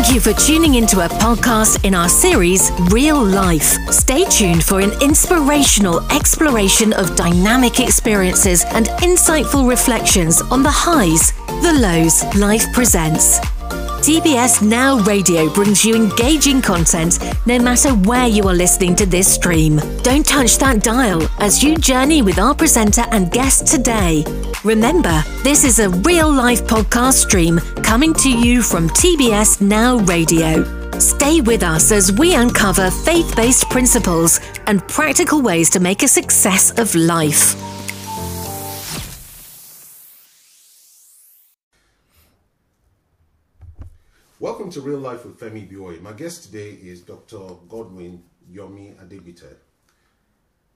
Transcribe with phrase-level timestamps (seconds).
[0.00, 3.76] Thank you for tuning into a podcast in our series, Real Life.
[3.92, 11.32] Stay tuned for an inspirational exploration of dynamic experiences and insightful reflections on the highs,
[11.62, 13.40] the lows life presents.
[14.00, 19.32] TBS Now Radio brings you engaging content no matter where you are listening to this
[19.32, 19.76] stream.
[20.02, 24.24] Don't touch that dial as you journey with our presenter and guest today.
[24.64, 30.64] Remember, this is a real life podcast stream coming to you from TBS Now Radio.
[30.98, 36.08] Stay with us as we uncover faith based principles and practical ways to make a
[36.08, 37.54] success of life.
[44.40, 46.00] Welcome to Real Life with Femi Ibiwoye.
[46.00, 47.40] My guest today is Dr.
[47.68, 49.54] Godwin Yomi Adegbite.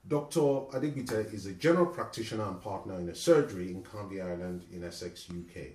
[0.07, 0.41] Dr.
[0.77, 5.27] Adegbite is a general practitioner and partner in a surgery in Canvey Island in Essex,
[5.31, 5.69] UK.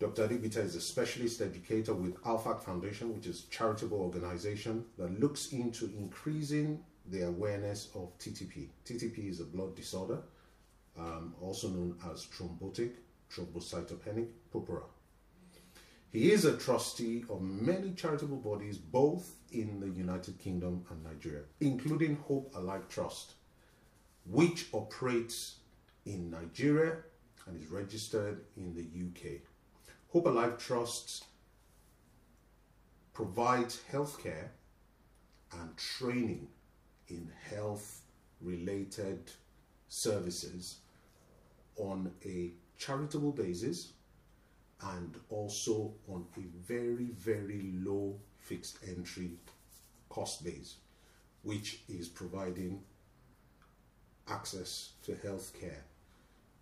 [0.00, 0.26] Dr.
[0.26, 5.52] Adegbite is a specialist educator with ALPHAC Foundation, which is a charitable organization that looks
[5.52, 8.66] into increasing the awareness of TTP.
[8.84, 10.18] TTP is a blood disorder,
[10.98, 12.94] um, also known as thrombotic
[13.32, 14.82] thrombocytopenic purpura.
[16.14, 21.42] He is a trustee of many charitable bodies both in the United Kingdom and Nigeria,
[21.58, 23.32] including Hope Alive Trust,
[24.24, 25.56] which operates
[26.06, 26.98] in Nigeria
[27.48, 29.40] and is registered in the UK.
[30.12, 31.24] Hope Alive Trust
[33.12, 34.50] provides healthcare
[35.58, 36.46] and training
[37.08, 38.02] in health
[38.40, 39.32] related
[39.88, 40.76] services
[41.76, 43.94] on a charitable basis
[44.92, 49.30] and also on a very, very low fixed entry
[50.08, 50.76] cost base,
[51.42, 52.82] which is providing
[54.28, 55.82] access to healthcare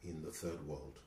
[0.05, 0.99] in the third world.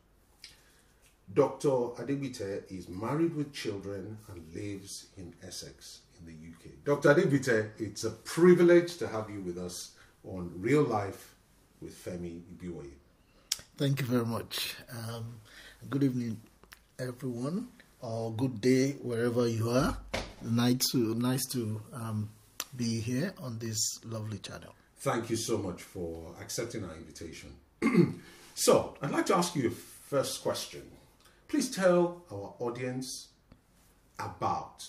[1.33, 1.69] Dr.
[1.99, 6.83] Adegbite is married with children and lives in Essex in the UK.
[6.83, 7.15] Dr.
[7.15, 9.91] Adegbite, it's a privilege to have you with us
[10.23, 11.35] on Real Life
[11.81, 12.91] with Femi Ibiwoye.
[13.77, 14.75] Thank you very much.
[14.89, 15.35] Um,
[15.89, 16.39] good evening,
[16.99, 17.67] everyone,
[18.01, 19.97] or good day wherever you are.
[20.41, 22.29] Nice to nice to um,
[22.75, 24.73] be here on this lovely channel.
[24.99, 27.53] Thank you so much for accepting our invitation.
[28.55, 30.83] so, I'd like to ask you a first question.
[31.47, 33.27] Please tell our audience
[34.19, 34.83] about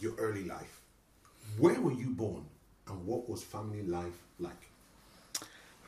[0.00, 0.80] your early life.
[1.58, 2.44] Where were you born
[2.88, 4.70] and what was family life like?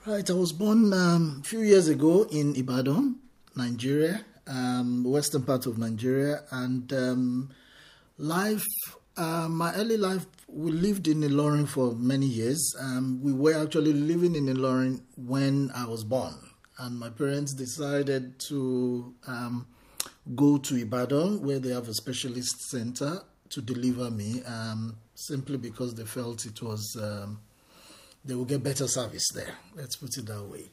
[0.07, 3.17] Right, I was born um, a few years ago in Ibadan,
[3.57, 7.51] Nigeria, um, western part of Nigeria, and um,
[8.19, 8.65] life.
[9.19, 12.75] Uh, my early life, we lived in Ilorin for many years.
[12.79, 16.35] Um, we were actually living in Ilorin when I was born,
[16.79, 19.67] and my parents decided to um,
[20.35, 25.95] go to Ibadan, where they have a specialist center, to deliver me, um, simply because
[25.95, 27.41] they felt it was um,
[28.25, 29.55] they would get better service there.
[29.75, 30.71] Let's put it that way.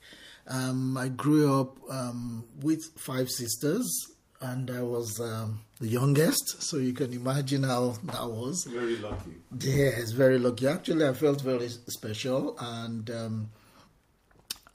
[0.47, 3.89] Um, I grew up um, with five sisters,
[4.41, 8.65] and I was um, the youngest, so you can imagine how that was.
[8.65, 9.31] Very lucky.
[9.59, 10.67] Yes, very lucky.
[10.67, 13.49] Actually, I felt very special, and um,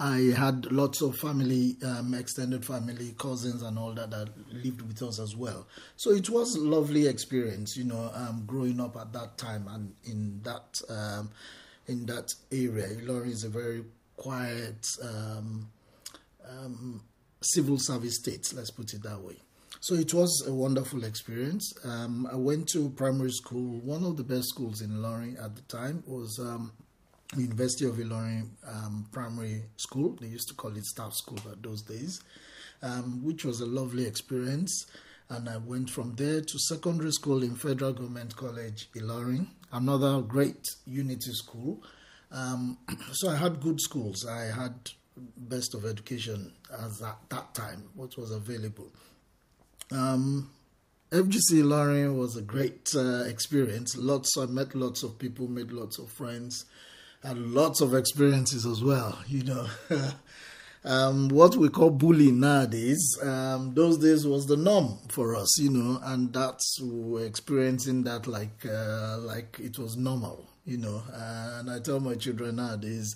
[0.01, 5.03] I had lots of family, um, extended family, cousins, and all that that lived with
[5.03, 5.67] us as well.
[5.97, 9.93] So it was a lovely experience, you know, um, growing up at that time and
[10.05, 10.81] in that
[11.89, 12.87] in that area.
[12.87, 13.83] Ilorin is a very
[14.19, 15.71] quiet um,
[16.47, 17.03] um,
[17.41, 19.37] civil service state, let's put it that way.
[19.81, 21.73] So it was a wonderful experience.
[21.85, 23.79] Um, I went to primary school.
[23.81, 26.73] One of the best schools in Ilorin at the time was um,
[27.37, 30.17] University of Ilorin um, Primary School.
[30.21, 32.21] They used to call it staff school at those days,
[32.83, 34.87] um, which was a lovely experience.
[35.31, 40.67] And I went from there to secondary school in Federal Government College, Ilorin, another great
[40.87, 41.83] unity school.
[42.31, 42.79] Um,
[43.13, 44.27] so I had good schools.
[44.27, 44.75] I had
[45.37, 46.53] best of education
[46.85, 48.93] as at that time, what was available.
[49.91, 50.51] Um,
[51.11, 53.97] FGC Ilorin was a great uh, experience.
[53.97, 56.67] Lots, I met lots of people, made lots of friends,
[57.23, 59.19] had lots of experiences as well.
[59.27, 59.67] You know,
[60.85, 65.59] um, what we call bullying nowadays, um, those days was the norm for us.
[65.59, 70.47] You know, and that's we were experiencing that like uh, like it was normal.
[70.69, 73.15] You know, and I tell my children nowadays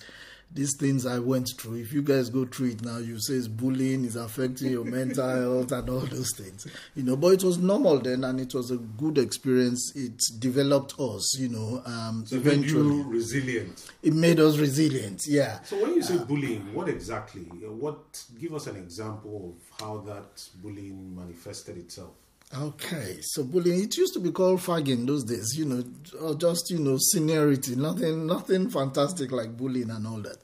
[0.54, 3.48] these things I went through, if you guys go through it now, you say it's
[3.48, 5.28] bullying, is affecting your mental
[5.58, 6.66] health and all those things.
[6.94, 9.92] You know, but it was normal then and it was a good experience.
[9.96, 11.82] It developed us, you know.
[11.86, 13.02] Um, so eventually.
[13.04, 13.90] resilient.
[14.02, 15.62] It made us resilient, yeah.
[15.62, 17.42] So when you say uh, bullying, what exactly?
[17.42, 22.12] What give us an example of how that bullying manifested itself?
[22.54, 23.82] Okay, so bullying.
[23.82, 25.82] It used to be called fagging those days, you know,
[26.20, 27.76] or just you know seniority.
[27.76, 30.36] Nothing, nothing fantastic like bullying and all that.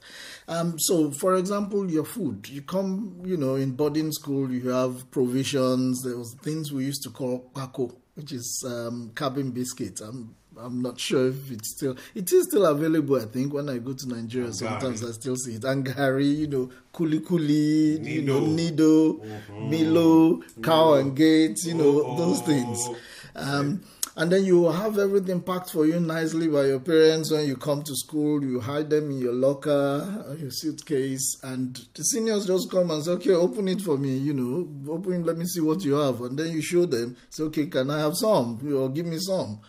[0.47, 2.49] Um, so, for example, your food.
[2.49, 6.01] You come, you know, in boarding school, you have provisions.
[6.01, 10.01] There was things we used to call pako, which is um, cabin biscuit.
[10.01, 13.15] I'm, I'm not sure if it's still it is still available.
[13.15, 15.61] I think when I go to Nigeria, sometimes I still see it.
[15.61, 19.69] Angari, you know, kuli kuli, you know, nido, mm-hmm.
[19.69, 22.89] Milo, cow and gate, you know, oh, those things.
[23.35, 23.81] Um,
[24.19, 27.83] and then you have everything packed for you nicely by your parents when you come
[27.83, 28.43] to school.
[28.43, 33.01] You hide them in your locker, uh, your suitcase, and the seniors just come and
[33.01, 35.23] say, "Okay, open it for me." You know, open.
[35.23, 37.15] Let me see what you have, and then you show them.
[37.29, 38.59] Say, "Okay, can I have some?
[38.73, 39.61] Or give me some."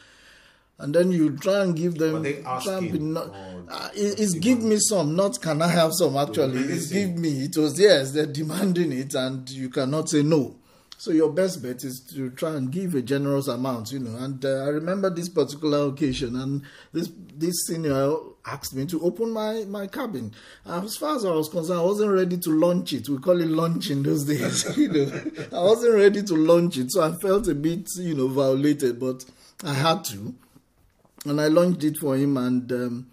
[0.81, 2.23] And then you try and give them.
[2.63, 3.29] try and be not,
[3.69, 6.17] uh, it's give me some, not can I have some.
[6.17, 7.45] Actually, it's give me.
[7.45, 10.57] It was yes, they're demanding it, and you cannot say no.
[11.01, 14.23] So your best bet is to try and give a generous amount, you know.
[14.23, 16.63] And uh, I remember this particular occasion, and
[16.93, 20.33] this this senior asked me to open my my cabin.
[20.67, 23.09] As far as I was concerned, I wasn't ready to launch it.
[23.09, 25.23] We call it launch in those days, you know.
[25.53, 29.25] I wasn't ready to launch it, so I felt a bit, you know, violated, but
[29.65, 30.35] I had to,
[31.25, 32.71] and I launched it for him, and.
[32.73, 33.07] Um,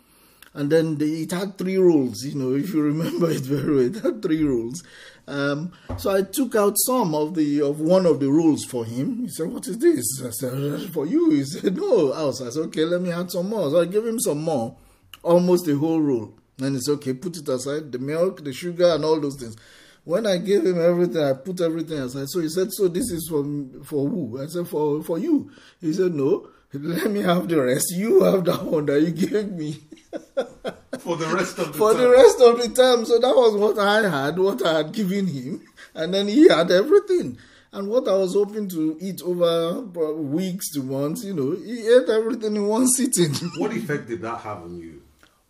[0.53, 3.85] and then the, it had three rules, you know, if you remember it very well,
[3.85, 4.83] it had three rules.
[5.27, 9.23] Um, so I took out some of the of one of the rules for him.
[9.23, 12.41] He said, "What is this?" I said, "For you." He said, "No." I was.
[12.41, 14.77] I said, "Okay, let me add some more." So I gave him some more,
[15.21, 16.33] almost the whole rule.
[16.59, 17.91] And he said, "Okay, put it aside.
[17.91, 19.57] The milk, the sugar, and all those things."
[20.05, 22.29] When I gave him everything, I put everything aside.
[22.29, 23.43] So he said, "So this is for
[23.83, 25.51] for who?" I said, "For for you."
[25.81, 27.93] He said, "No." Let me have the rest.
[27.95, 29.79] You have that one that you gave me.
[30.99, 32.01] for the rest of the for time.
[32.01, 33.05] the rest of the time.
[33.05, 35.61] So that was what I had, what I had given him,
[35.93, 37.37] and then he had everything.
[37.71, 42.09] And what I was hoping to eat over weeks to months, you know, he ate
[42.09, 43.33] everything in one sitting.
[43.57, 45.01] what effect did that have on you?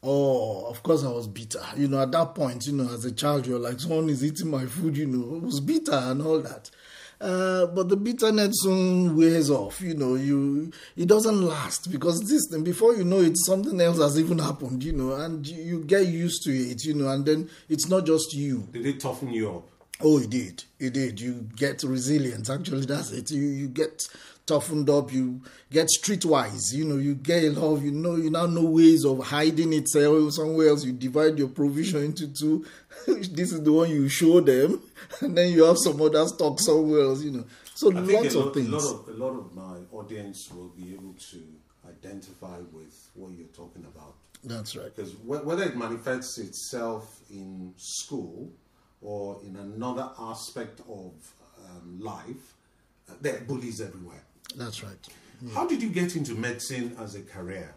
[0.03, 1.61] Oh, of course I was bitter.
[1.75, 4.49] You know, at that point, you know, as a child, you're like, someone is eating
[4.49, 6.69] my food, you know, it was bitter and all that.
[7.19, 9.81] Uh, but the bitterness soon wears off.
[9.81, 13.97] You know, you it doesn't last because this thing before you know it, something else
[13.97, 14.83] has even happened.
[14.83, 16.85] You know, and you, you get used to it.
[16.85, 18.67] You know, and then it's not just you.
[18.71, 19.69] Did it toughen you up?
[19.99, 20.63] Oh, it did.
[20.79, 21.19] It did.
[21.19, 22.51] You get resilience.
[22.51, 23.31] Actually, that's it.
[23.31, 24.07] You you get
[24.47, 25.11] toughened up.
[25.11, 25.41] You
[25.71, 26.73] get streetwise.
[26.73, 29.73] You know, you get a lot of, you know, you now know ways of hiding
[29.73, 30.83] it somewhere else.
[30.83, 32.65] You divide your provision into two.
[33.07, 34.81] this is the one you show them,
[35.21, 37.23] and then you have some other stock somewhere else.
[37.23, 37.45] You know,
[37.75, 38.67] so I lots of lot, things.
[38.69, 41.43] A lot of a lot of my audience will be able to
[41.87, 44.15] identify with what you're talking about.
[44.43, 44.95] That's right.
[44.95, 48.51] Because whether it manifests itself in school
[49.01, 51.13] or in another aspect of
[51.65, 52.55] um, life,
[53.09, 54.23] uh, there are bullies everywhere.
[54.55, 54.97] That's right.
[55.41, 55.53] Yeah.
[55.53, 57.73] How did you get into medicine as a career?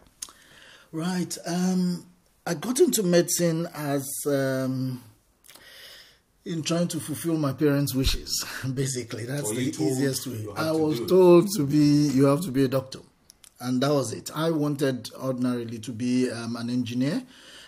[0.91, 1.37] Right.
[1.45, 2.05] Um,
[2.45, 5.03] I got into medicine as um,
[6.45, 8.45] in trying to fulfill my parents' wishes.
[8.73, 10.45] Basically, that's the easiest way.
[10.55, 12.99] I was to told to be you have to be a doctor,
[13.59, 14.31] and that was it.
[14.35, 17.23] I wanted ordinarily to be um, an engineer.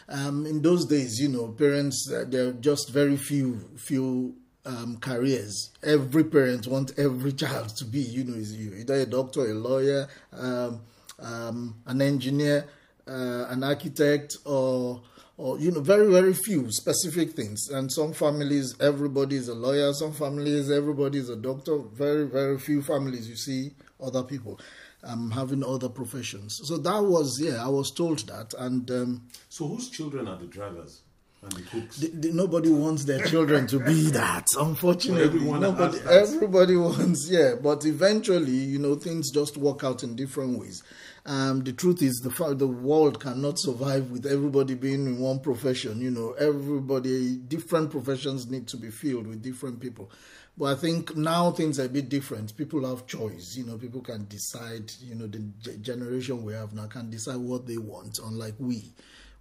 [0.10, 4.36] Um, in those days, you know, parents uh, there are just very few few
[4.66, 5.72] um, careers.
[5.84, 10.08] Every parent wants every child to be, you know, is either a doctor, a lawyer,
[10.32, 10.82] um,
[11.20, 12.66] um, an engineer,
[13.08, 15.02] uh, an architect, or
[15.38, 17.70] or you know, very very few specific things.
[17.70, 19.94] And some families, everybody is a lawyer.
[19.94, 21.78] Some families, everybody is a doctor.
[21.80, 23.72] Very very few families you see
[24.02, 24.60] other people.
[25.06, 26.62] Um, having other professions.
[26.64, 28.54] So that was, yeah, I was told that.
[28.58, 31.02] And um, so, whose children are the drivers?
[31.44, 34.48] And the, the, nobody wants their children to be that.
[34.58, 37.56] Unfortunately, nobody, everybody wants, yeah.
[37.62, 40.84] But eventually, you know, things just work out in different ways.
[41.26, 45.40] Um, the truth is, the fact the world cannot survive with everybody being in one
[45.40, 46.02] profession.
[46.02, 50.12] You know, everybody, different professions need to be filled with different people.
[50.58, 52.56] But I think now things are a bit different.
[52.58, 53.56] People have choice.
[53.56, 54.92] You know, people can decide.
[55.02, 58.84] You know, the generation we have now can decide what they want, unlike we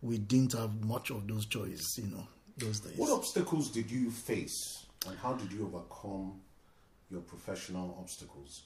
[0.03, 2.27] we didn't have much of those choices, you know,
[2.59, 2.97] those days.
[2.97, 6.41] What obstacles did you face and how did you overcome
[7.11, 8.63] your professional obstacles?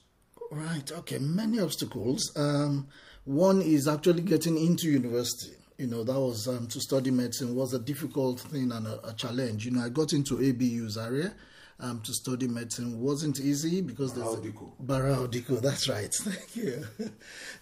[0.49, 2.31] Right, okay, many obstacles.
[2.35, 2.87] Um,
[3.27, 5.53] one is actually getting into university.
[5.77, 9.13] You know, that was um, to study medicine was a difficult thing and a, a
[9.13, 9.65] challenge.
[9.65, 11.33] You know, I got into ABU Zaria
[11.81, 14.35] um, to study medicine wasn't easy because there's
[14.79, 15.61] Barau Dikko.
[15.61, 16.11] That's right.
[16.13, 16.87] Thank you.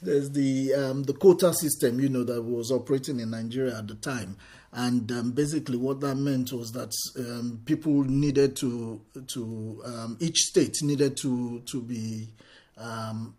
[0.04, 3.96] there's the um, the quota system, you know, that was operating in Nigeria at the
[3.96, 4.38] time,
[4.72, 10.38] and um, basically what that meant was that um, people needed to to um, each
[10.38, 12.30] state needed to to be
[12.78, 13.36] um,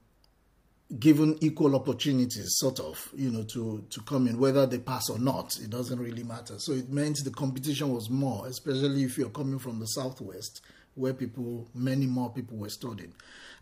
[0.99, 5.19] given equal opportunities, sort of, you know, to, to come in, whether they pass or
[5.19, 6.59] not, it doesn't really matter.
[6.59, 10.61] So it meant the competition was more, especially if you're coming from the southwest,
[10.95, 13.13] where people, many more people were studying.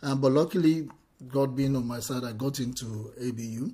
[0.02, 0.88] Um, but luckily,
[1.28, 3.73] God being on my side, I got into ABU.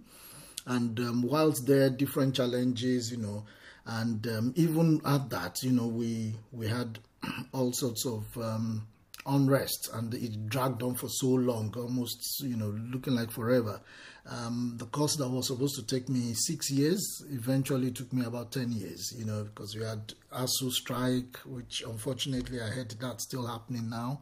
[0.66, 3.44] And um, whilst there different challenges, you know,
[3.86, 6.98] and um, even at that, you know, we we had
[7.52, 8.86] all sorts of um,
[9.26, 13.80] unrest and it dragged on for so long, almost, you know, looking like forever.
[14.26, 18.52] Um, the course that was supposed to take me six years eventually took me about
[18.52, 23.46] 10 years, you know, because we had ASUU strike, which unfortunately I heard that's still
[23.46, 24.20] happening now.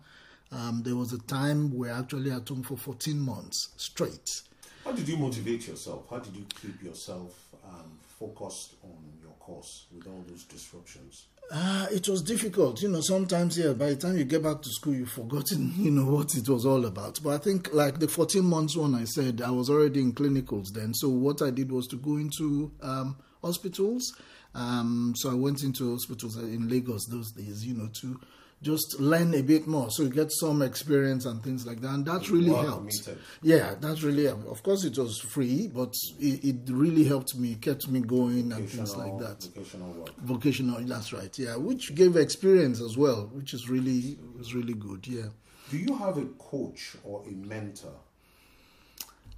[0.50, 4.42] Um, there was a time where I actually at home for 14 months straight.
[4.84, 6.06] How did you motivate yourself?
[6.08, 11.26] How did you keep yourself um, focused on your course with all those disruptions?
[11.50, 13.00] Uh, it was difficult, you know.
[13.00, 16.34] Sometimes, yeah, by the time you get back to school, you've forgotten, you know, what
[16.34, 17.18] it was all about.
[17.22, 20.72] But I think, like the 14 months one, I said I was already in clinicals
[20.74, 20.92] then.
[20.92, 24.14] So what I did was to go into um, hospitals.
[24.54, 28.20] Um, so I went into hospitals in Lagos those days, you know, to
[28.62, 29.90] just learn a bit more.
[29.90, 31.90] So you get some experience and things like that.
[31.90, 33.08] And that really helped.
[33.42, 34.46] yeah that really helped.
[34.48, 38.68] Of course it was free but it, it really helped me kept me going and
[38.68, 39.42] things like that.
[39.54, 40.16] vocational work.
[40.18, 41.56] Vocational that's right yeah.
[41.56, 45.26] Which gave experience as well which is really was really good yeah.
[45.70, 47.92] Do you have a coach or a mentor?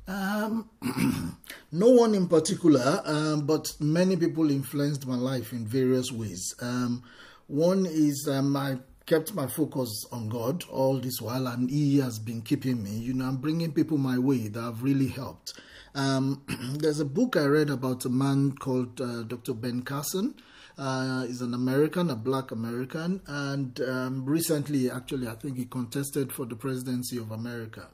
[0.07, 0.69] Um,
[1.73, 6.55] no one in particular, um, but many people influenced my life in various ways.
[6.61, 7.03] Um,
[7.47, 8.79] one is um, my
[9.11, 12.91] kept my focus on God all this while, and He has been keeping me.
[12.91, 15.55] You know, I'm bringing people my way that have really helped.
[15.97, 16.45] Um,
[16.79, 19.55] there's a book I read about a man called uh, Dr.
[19.55, 20.37] Ben Carson.
[20.79, 26.33] Uh, he's an American, a black American, and um, recently, actually, I think he contested
[26.33, 27.89] for the presidency of America.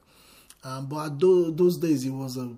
[0.64, 2.54] Um, but those days, he was a,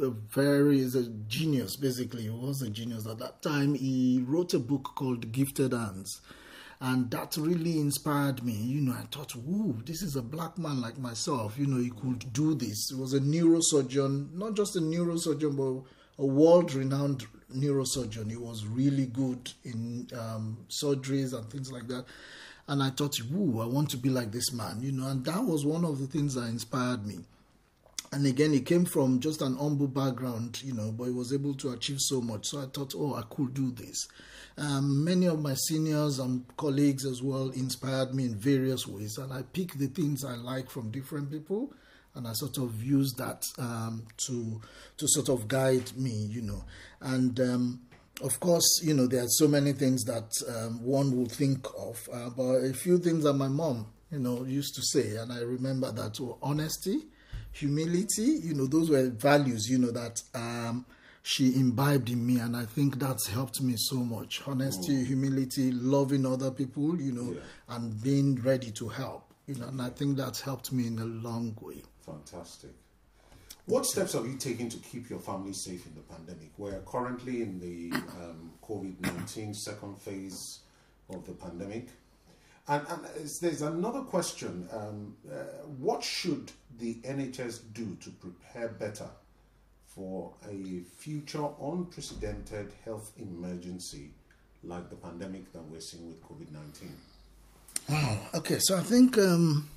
[0.00, 1.76] a very he's a genius.
[1.76, 3.74] Basically, he was a genius at that time.
[3.74, 6.22] He wrote a book called Gifted Hands
[6.82, 8.54] and that really inspired me.
[8.54, 11.56] You know, I thought, "Whoa, this is a black man like myself.
[11.56, 15.88] You know, he could do this." He was a neurosurgeon, not just a neurosurgeon, but
[16.22, 17.24] a world-renowned
[17.54, 18.30] neurosurgeon.
[18.30, 22.04] He was really good in um, surgeries and things like that.
[22.66, 25.44] And I thought, "Whoa, I want to be like this man." You know, and that
[25.44, 27.20] was one of the things that inspired me
[28.12, 31.54] and again he came from just an humble background you know but he was able
[31.54, 34.06] to achieve so much so i thought oh i could do this
[34.58, 39.32] um, many of my seniors and colleagues as well inspired me in various ways, and
[39.32, 41.72] I pick the things I like from different people,
[42.14, 44.60] and I sort of use that um, to
[44.98, 46.64] to sort of guide me, you know.
[47.00, 47.80] And um,
[48.22, 52.08] of course, you know, there are so many things that um, one would think of,
[52.12, 55.40] uh, but a few things that my mom, you know, used to say, and I
[55.40, 57.06] remember that were honesty,
[57.52, 60.84] humility, you know, those were values, you know, that um,
[61.22, 64.42] she imbibed in me and i think that's helped me so much.
[64.46, 65.04] Honesty oh.
[65.04, 67.76] humility loving other people you know yeah.
[67.76, 71.04] and being ready to help you know and i think that's helped me in a
[71.04, 71.82] long way.
[72.04, 72.70] Fantastic.
[73.66, 76.50] What steps have you taken to keep your family safe in the pandemic?
[76.58, 80.60] We're currently in the um, covid-19 second phase
[81.08, 81.86] of the pandemic.
[82.66, 83.04] And, and
[83.40, 85.34] there's another question um, uh,
[85.78, 89.08] what should the nhs do to prepare better
[89.94, 94.10] for a future unprecedented health emergency
[94.64, 96.92] like the pandemic that we're seeing with COVID 19?
[97.88, 98.18] Wow.
[98.34, 99.68] Okay, so I think um,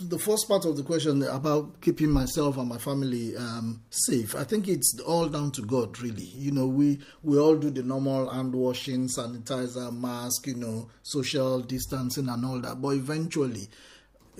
[0.00, 4.44] the first part of the question about keeping myself and my family um, safe, I
[4.44, 6.24] think it's all down to God, really.
[6.24, 11.60] You know, we, we all do the normal hand washing, sanitizer, mask, you know, social
[11.60, 12.80] distancing, and all that.
[12.80, 13.68] But eventually,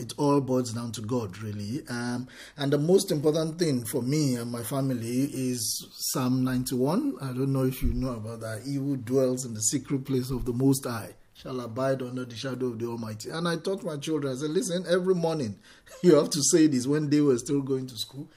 [0.00, 1.82] it all boils down to God, really.
[1.88, 2.26] Um,
[2.56, 7.16] and the most important thing for me and my family is Psalm 91.
[7.20, 8.62] I don't know if you know about that.
[8.64, 12.34] He who dwells in the secret place of the Most High shall abide under the
[12.34, 13.30] shadow of the Almighty.
[13.30, 15.58] And I taught my children, I said, listen, every morning
[16.02, 18.28] you have to say this when they were still going to school.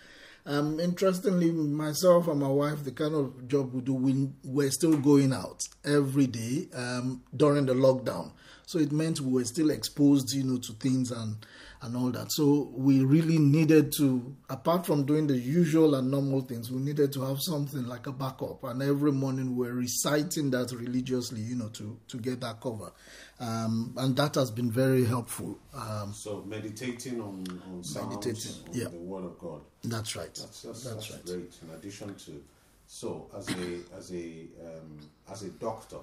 [0.45, 4.97] Um, interestingly, myself and my wife, the kind of job we do, we were still
[4.97, 8.31] going out every day um, during the lockdown.
[8.65, 11.35] So it meant we were still exposed, you know, to things and
[11.81, 12.31] and all that.
[12.31, 17.11] So we really needed to, apart from doing the usual and normal things, we needed
[17.11, 18.63] to have something like a backup.
[18.63, 22.93] And every morning we we're reciting that religiously, you know, to to get that cover.
[23.39, 25.59] Um, and that has been very helpful.
[25.73, 28.87] Um, so meditating on, on Psalms, meditating, on yeah.
[28.87, 29.61] the Word of God.
[29.83, 30.33] That's right.
[30.33, 31.25] That's, that's, that's, that's right.
[31.25, 31.57] great.
[31.61, 32.41] In addition to,
[32.87, 35.97] so as a as a um, as a doctor,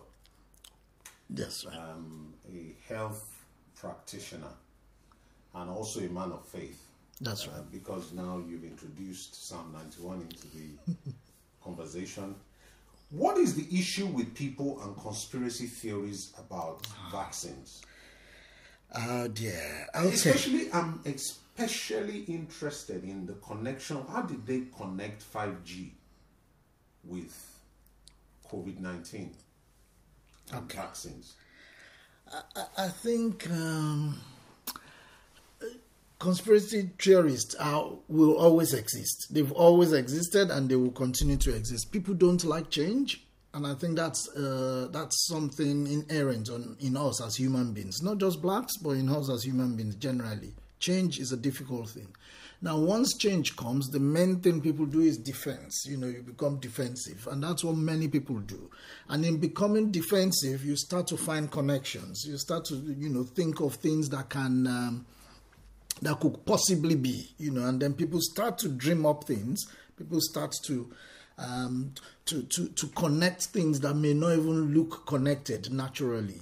[1.34, 1.76] Yes, right.
[1.76, 3.44] um, a health
[3.78, 4.52] practitioner,
[5.54, 6.82] and also a man of faith.
[7.20, 7.58] That's right.
[7.58, 11.12] Uh, because now you've introduced Psalm 91 into the
[11.64, 12.34] conversation.
[13.10, 17.82] What is the issue with people and conspiracy theories about vaccines?
[18.94, 19.88] Oh dear.
[19.94, 20.08] Okay.
[20.08, 24.04] Especially, I'm especially interested in the connection.
[24.08, 25.90] How did they connect 5G
[27.04, 27.34] with
[28.50, 29.34] COVID 19
[30.52, 31.35] and vaccines?
[32.33, 34.21] I, I think um,
[36.19, 39.28] conspiracy theorists are, will always exist.
[39.30, 41.90] They've always existed and they will continue to exist.
[41.90, 47.21] People don't like change and I think that's uh, that's something inherent on, in us
[47.21, 50.54] as human beings, not just blacks, but in us as human beings generally.
[50.78, 52.14] Change is a difficult thing.
[52.62, 55.87] Now, once change comes, the main thing people do is defense.
[55.87, 58.71] You know, you become defensive, and that's what many people do.
[59.09, 62.25] And in becoming defensive, you start to find connections.
[62.26, 64.67] You start to, you know, think of things that can.
[64.67, 65.07] Um,
[66.02, 69.67] that could possibly be, you know, and then people start to dream up things.
[69.99, 70.90] People start to
[71.40, 71.95] um,
[72.26, 76.40] to, to, to connect things that may not even look connected naturally.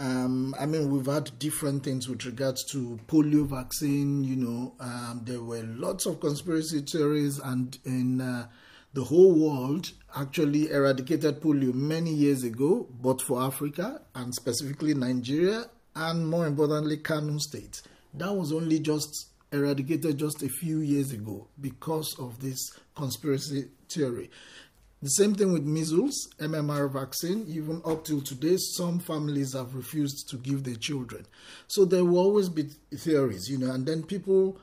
[0.00, 4.22] Um, I mean, we've had different things with regards to polio vaccine.
[4.22, 8.46] You know, um, there were lots of conspiracy theories, and in uh,
[8.94, 15.64] the whole world actually eradicated polio many years ago, but for Africa and specifically Nigeria,
[15.96, 17.82] and more importantly, Kano State.
[18.14, 24.30] That was only just eradicated just a few years ago because of this conspiracy theory.
[25.00, 30.28] The same thing with measles, MMR vaccine, even up till today, some families have refused
[30.30, 31.24] to give their children.
[31.68, 32.64] So there will always be
[32.96, 34.58] theories, you know, and then people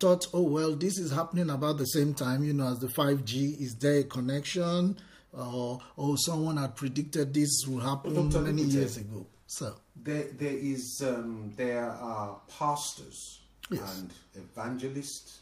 [0.00, 3.60] thought, oh, well, this is happening about the same time, you know, as the 5G.
[3.60, 4.96] Is there a connection?
[5.32, 9.26] Or, or someone had predicted this would happen many years ago.
[9.46, 13.40] So there, there is, um, there are pastors
[13.70, 13.98] yes.
[13.98, 15.40] and evangelists,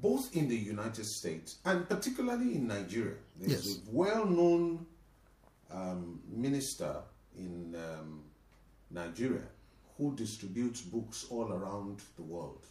[0.00, 3.14] both in the United States and particularly in Nigeria.
[3.38, 3.76] There's yes.
[3.76, 4.86] a well known
[5.72, 6.96] um, minister
[7.36, 8.22] in um,
[8.90, 9.42] Nigeria
[9.98, 12.66] who distributes books all around the world,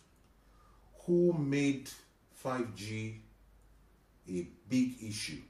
[1.05, 1.89] who made
[2.43, 3.15] 5G
[4.29, 5.41] a big issue.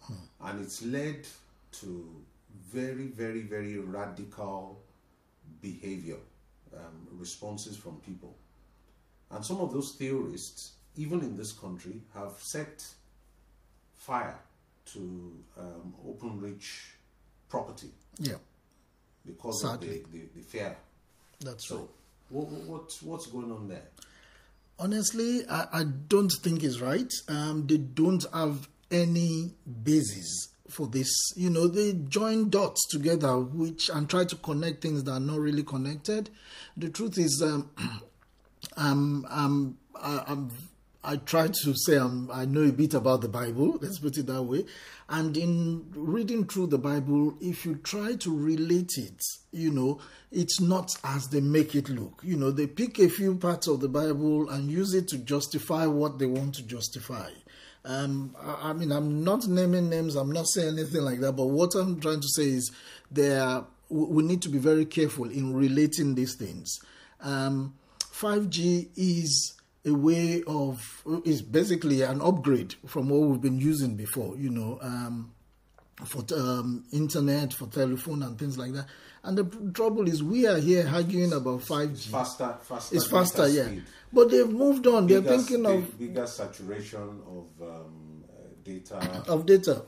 [0.00, 0.14] Hmm.
[0.42, 1.26] And it's led
[1.72, 2.22] to
[2.72, 4.82] very, very, very radical
[5.60, 6.16] behavior,
[6.74, 8.36] um, responses from people.
[9.30, 12.84] And some of those theorists, even in this country, have set
[13.96, 14.38] fire
[14.92, 16.92] to um, Openreach
[17.48, 17.90] property.
[18.18, 18.34] Yeah.
[19.24, 20.00] Because Sadly.
[20.00, 20.76] of the, the, the fear.
[21.40, 21.88] That's so, right.
[22.30, 23.82] What, what's, what's going on there?
[24.78, 27.12] Honestly, I, I don't think it's right.
[27.28, 29.52] Um, they don't have any
[29.84, 31.10] basis for this.
[31.36, 35.38] You know, they join dots together, which and try to connect things that are not
[35.38, 36.30] really connected.
[36.76, 37.70] The truth is, um,
[38.76, 40.50] um, um, I, I'm
[41.02, 44.26] I try to say I'm, I know a bit about the Bible, let's put it
[44.26, 44.66] that way.
[45.08, 49.98] And in reading through the Bible, if you try to relate it, you know,
[50.30, 52.20] it's not as they make it look.
[52.22, 55.86] You know, they pick a few parts of the Bible and use it to justify
[55.86, 57.30] what they want to justify.
[57.84, 61.46] Um, I, I mean, I'm not naming names, I'm not saying anything like that, but
[61.46, 62.70] what I'm trying to say is
[63.10, 66.78] there, we need to be very careful in relating these things.
[67.22, 67.74] Um,
[68.12, 74.36] 5G is a way of is basically an upgrade from what we've been using before.
[74.36, 75.32] You know, um,
[76.04, 78.86] for um, internet, for telephone, and things like that.
[79.22, 81.90] And the trouble is, we are here arguing about 5G.
[81.90, 82.96] It's faster, faster.
[82.96, 83.66] It's faster, yeah.
[83.66, 83.84] Speed.
[84.12, 85.06] But they've moved on.
[85.06, 88.96] Bigger, They're thinking of bigger saturation of um, uh, data.
[89.28, 89.82] Of data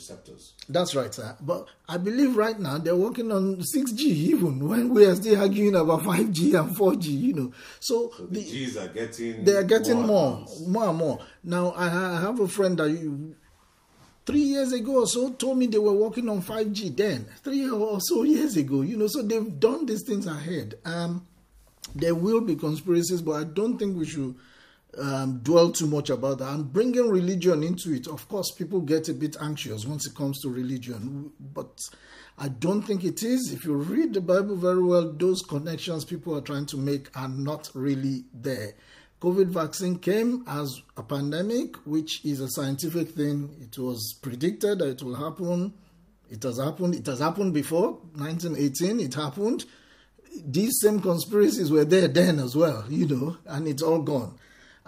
[0.00, 0.54] receptors.
[0.68, 1.36] That's right, sir.
[1.40, 5.74] But I believe right now they're working on 6G even when we are still arguing
[5.74, 7.52] about 5G and 4G, you know.
[7.78, 11.18] So, so the, the G's are getting They are getting more, more, more and more.
[11.44, 11.88] Now, I
[12.20, 13.36] have a friend that you,
[14.24, 18.00] three years ago or so told me they were working on 5G then, three or
[18.00, 19.06] so years ago, you know.
[19.06, 20.76] So they've done these things ahead.
[20.84, 21.26] Um,
[21.94, 24.34] there will be conspiracies, but I don't think we should
[24.98, 26.52] um, dwell too much about that.
[26.52, 30.40] And bringing religion into it, of course, people get a bit anxious once it comes
[30.42, 31.78] to religion, but
[32.38, 33.52] I don't think it is.
[33.52, 37.28] If you read the Bible very well, those connections people are trying to make are
[37.28, 38.74] not really there.
[39.20, 43.54] COVID vaccine came as a pandemic, which is a scientific thing.
[43.60, 45.74] It was predicted that it will happen.
[46.30, 46.94] It has happened.
[46.94, 49.00] It has happened before, 1918.
[49.00, 49.66] It happened.
[50.46, 54.38] These same conspiracies were there then as well, you know, and it's all gone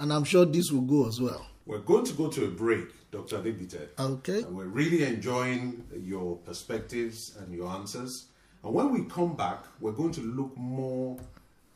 [0.03, 1.47] and I'm sure this will go as well.
[1.65, 3.39] We're going to go to a break, Dr.
[3.39, 3.99] Adegbite.
[3.99, 4.43] Okay.
[4.43, 8.27] And we're really enjoying your perspectives and your answers.
[8.63, 11.19] And when we come back, we're going to look more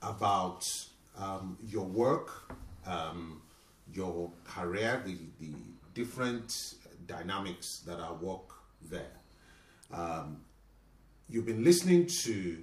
[0.03, 0.63] about
[1.17, 2.53] um, your work
[2.87, 3.43] um,
[3.93, 5.53] your career, the, the
[5.95, 6.75] different
[7.07, 8.53] dynamics that are work
[8.91, 9.13] there.
[9.93, 10.43] Um,
[11.29, 12.59] you've been listening to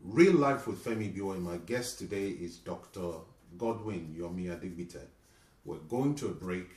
[0.00, 3.12] Real Life with Femi Ibiwoye, and my guest today is Dr.
[3.58, 5.06] Godwin Yomi Adegbite.
[5.64, 6.68] We're going to a break.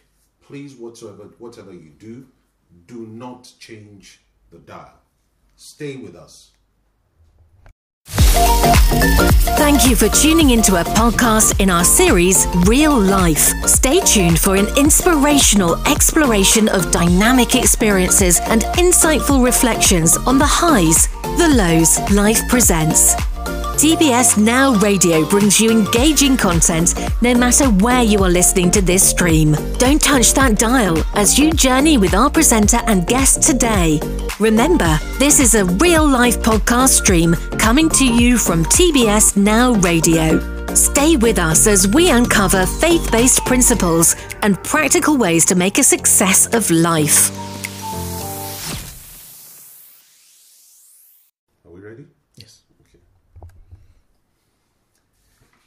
[0.42, 2.28] Please, whatsoever, whatever you do,
[2.88, 5.00] do not change the dial.
[5.56, 6.52] Stay with us.
[9.58, 13.54] Thank you for tuning into a podcast in our series, Real Life.
[13.68, 21.08] Stay tuned for an inspirational exploration of dynamic experiences and insightful reflections on the highs,
[21.38, 23.16] the lows life presents.
[23.80, 29.10] TBS Now Radio brings you engaging content no matter where you are listening to this
[29.10, 29.54] stream.
[29.78, 34.02] Don't touch that dial as you journey with our presenter and guest today.
[34.38, 40.76] Remember, this is a real life podcast stream coming to you from TBS Now Radio.
[40.76, 45.84] Stay with us as we uncover faith based principles and practical ways to make a
[45.84, 47.49] success of life.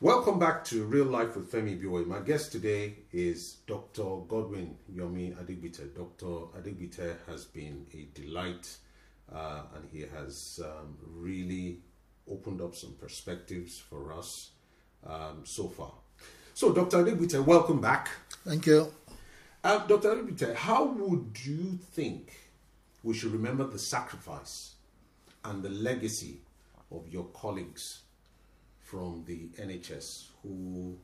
[0.03, 2.09] Welcome back to Real Life with Femi Ibiwoye.
[2.09, 4.03] My guest today is Dr.
[4.27, 5.95] Godwin Yomi Adegbite.
[5.95, 6.49] Dr.
[6.59, 8.79] Adegbite has been a delight
[9.33, 11.79] uh, and he has um, really
[12.29, 14.51] opened up some perspectives for us
[15.07, 15.93] um, so far.
[16.53, 17.05] So, Dr.
[17.05, 18.09] Adegbite, welcome back.
[18.45, 18.93] Thank you.
[19.63, 20.17] Uh, Dr.
[20.17, 22.33] Adegbite, how would you think
[23.05, 24.75] we should remember the sacrifice
[25.45, 26.41] and the legacy
[26.91, 28.01] of your colleagues
[28.93, 30.99] from the NHS who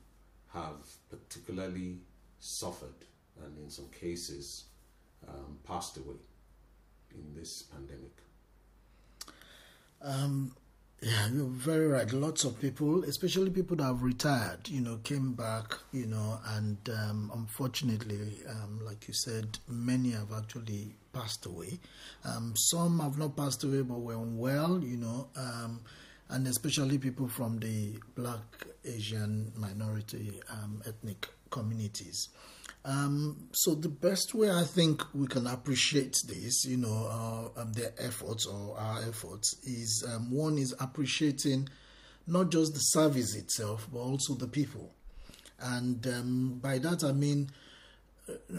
[0.53, 0.77] have
[1.09, 1.97] particularly
[2.39, 3.07] suffered
[3.43, 4.65] and in some cases
[5.27, 6.21] um, passed away
[7.15, 8.13] in this pandemic?
[10.03, 10.53] Um,
[11.01, 12.13] yeah, you're very right.
[12.13, 16.77] Lots of people, especially people that have retired, you know, came back, you know, and
[16.91, 21.79] um, unfortunately, um, like you said, many have actually passed away.
[22.23, 25.29] Um, some have not passed away but were unwell, you know.
[26.31, 32.29] And especially people from the black Asian minority um, ethnic communities.
[32.85, 37.73] Um, so the best way I think we can appreciate this, you know, uh, um,
[37.73, 41.69] their efforts or our efforts is um, one is appreciating
[42.27, 44.93] not just the service itself, but also the people.
[45.61, 47.51] And um, by that I mean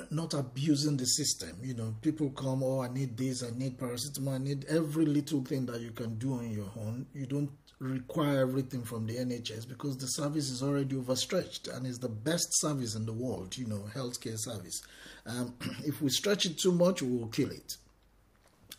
[0.09, 1.57] not abusing the system.
[1.61, 5.43] You know, people come, oh, I need this, I need paracetamol, I need every little
[5.43, 7.05] thing that you can do on your own.
[7.13, 11.99] You don't require everything from the NHS because the service is already overstretched and is
[11.99, 14.81] the best service in the world, you know, healthcare service.
[15.25, 15.55] Um,
[15.85, 17.77] if we stretch it too much, we will kill it.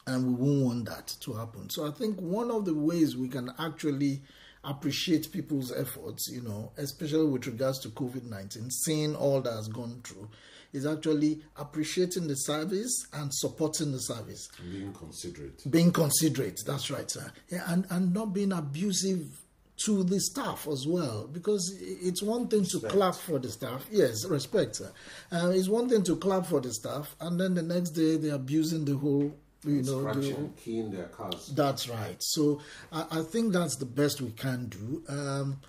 [0.06, 1.70] And we won't want that to happen.
[1.70, 4.22] So I think one of the ways we can actually
[4.64, 9.68] appreciate people's efforts, you know, especially with regards to COVID 19, seeing all that has
[9.68, 10.28] gone through,
[10.72, 14.48] is actually appreciating the service and supporting the service.
[14.70, 15.70] Being considerate.
[15.70, 17.32] Being considerate, that's right, sir.
[17.48, 19.26] Yeah, and, and not being abusive
[19.86, 22.84] to the staff as well, because it's one thing respect.
[22.84, 23.86] to clap for the staff.
[23.90, 24.92] Yes, respect, sir.
[25.32, 28.34] Uh, it's one thing to clap for the staff, and then the next day they're
[28.34, 31.48] abusing the whole you know, keying their cars.
[31.54, 32.16] That's right.
[32.20, 32.60] So
[32.92, 35.02] I, I, think that's the best we can do.
[35.08, 35.60] Um,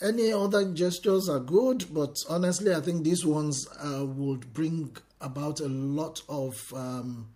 [0.00, 5.60] any other gestures are good, but honestly, I think these ones uh, would bring about
[5.60, 7.28] a lot of um,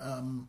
[0.00, 0.48] um,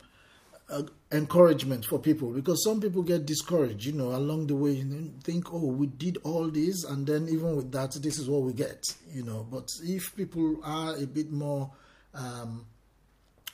[0.70, 5.24] uh, encouragement for people because some people get discouraged, you know, along the way and
[5.24, 8.54] think, oh, we did all this, and then even with that, this is what we
[8.54, 9.48] get, you know.
[9.50, 11.72] But if people are a bit more
[12.14, 12.66] um,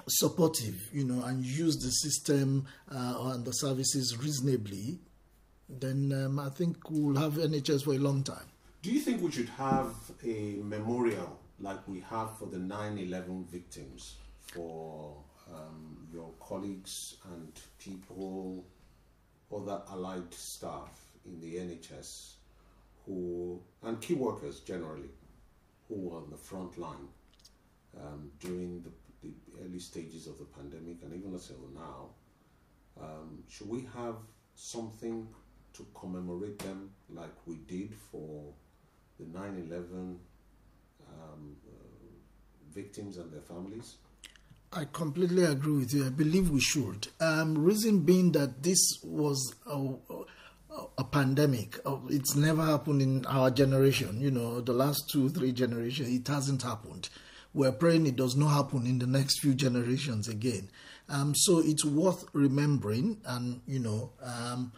[0.08, 5.00] supportive, you know, and use the system uh, and the services reasonably,
[5.70, 8.46] then um, I think we'll have NHS for a long time.
[8.82, 9.94] Do you think we should have
[10.26, 14.16] a memorial like we have for the 9 11 victims
[14.52, 15.16] for
[15.52, 18.66] um, your colleagues and people,
[19.56, 20.92] other allied staff
[21.26, 22.34] in the NHS
[23.06, 25.10] who, and key workers generally,
[25.88, 27.08] who were on the front line
[28.02, 28.89] um, during the,
[29.24, 29.32] the,
[29.64, 32.10] early stages of the pandemic and even until now?
[33.02, 34.16] Um, should we have
[34.56, 35.28] something
[35.74, 38.54] to commemorate them like we did for
[39.20, 40.20] the 9 11
[41.08, 41.74] um, uh,
[42.74, 43.96] victims and their families?
[44.72, 46.08] I completely agree with you.
[46.08, 47.08] I believe we should.
[47.20, 49.94] Um, reason being that this was a,
[50.98, 51.80] a pandemic.
[52.10, 54.20] It's never happened in our generation.
[54.20, 57.10] You know, the last two, three generations, it hasn't happened.
[57.54, 60.70] We're praying it does not happen in the next few generations again.
[61.10, 64.72] Um, so it's worth remembering, and you know, um,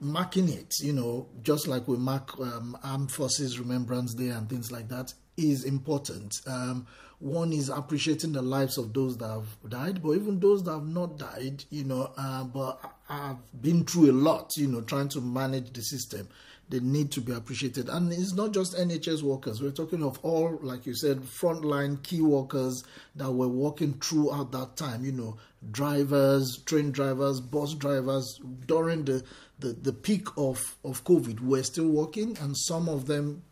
[0.00, 4.70] marking it, you know, just like we mark um, Armed Forces Remembrance Day and things
[4.70, 6.40] like that, is important.
[6.46, 6.86] Um,
[7.18, 10.86] one is appreciating the lives of those that have died, but even those that have
[10.86, 15.20] not died, you know, uh, but have been through a lot, you know, trying to
[15.20, 16.28] manage the system.
[16.68, 17.88] They need to be appreciated.
[17.88, 19.62] And it's not just NHS workers.
[19.62, 22.82] We're talking of all, like you said, frontline key workers
[23.14, 25.36] that were working throughout that time, you know,
[25.70, 29.22] drivers, train drivers, bus drivers during the,
[29.60, 33.42] the, the peak of, of COVID were still working, and some of them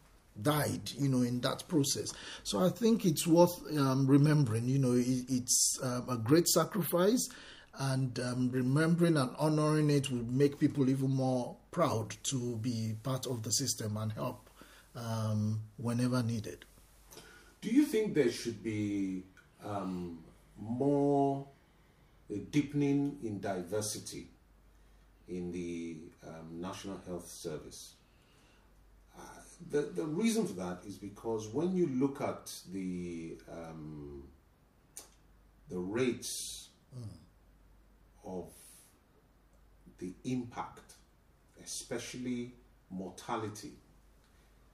[0.42, 2.12] died, you know, in that process.
[2.42, 7.29] So I think it's worth um, remembering, you know, it, it's um, a great sacrifice,
[7.79, 13.27] and um, remembering and honoring it will make people even more proud to be part
[13.27, 14.49] of the system and help
[14.95, 16.65] um, whenever needed.
[17.61, 19.25] Do you think there should be
[19.65, 20.19] um,
[20.59, 21.47] more
[22.51, 24.29] deepening in diversity
[25.29, 27.95] in the um, National Health Service?
[29.71, 34.25] the, the reason for that is because when you look at the um,
[35.71, 37.03] the rates mm.
[38.27, 38.51] Of
[39.99, 40.95] the impact,
[41.63, 42.53] especially
[42.91, 43.73] mortality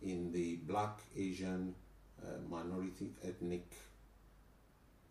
[0.02, 1.74] in the black, Asian,
[2.22, 3.72] uh, minority ethnic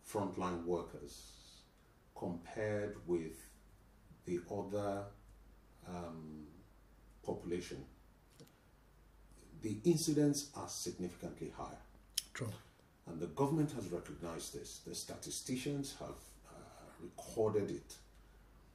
[0.08, 1.32] frontline workers
[2.16, 3.36] compared with
[4.26, 5.04] the other
[5.88, 6.46] um,
[7.24, 7.84] population
[9.62, 11.82] the incidents are significantly higher.
[12.32, 12.48] True.
[13.06, 14.80] And the government has recognized this.
[14.86, 16.16] The statisticians have
[16.48, 16.52] uh,
[17.00, 17.94] recorded it.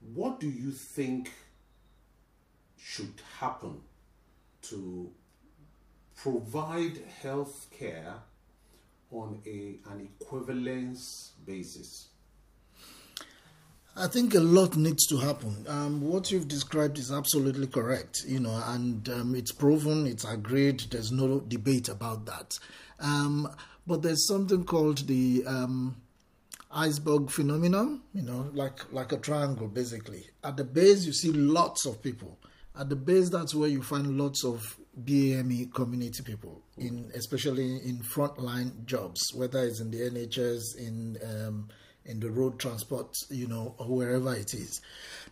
[0.01, 1.31] What do you think
[2.77, 3.81] should happen
[4.63, 5.09] to
[6.15, 8.15] provide health care
[9.11, 12.09] on a, an equivalence basis?
[13.97, 15.65] I think a lot needs to happen.
[15.69, 20.81] Um, what you've described is absolutely correct, you know, and um, it's proven, it's agreed.
[20.91, 22.51] There's no debate about that.
[22.99, 23.47] Um,
[23.87, 25.95] but there's something called the um,
[26.75, 30.27] iceberg phenomenon, you know, like like a triangle, basically.
[30.43, 32.37] At the base, you see lots of people.
[32.77, 37.99] At the base, that's where you find lots of BAME community people, in especially in
[37.99, 41.69] frontline jobs, whether it's in the NHS, in um,
[42.05, 44.81] in the road transport, you know, or wherever it is.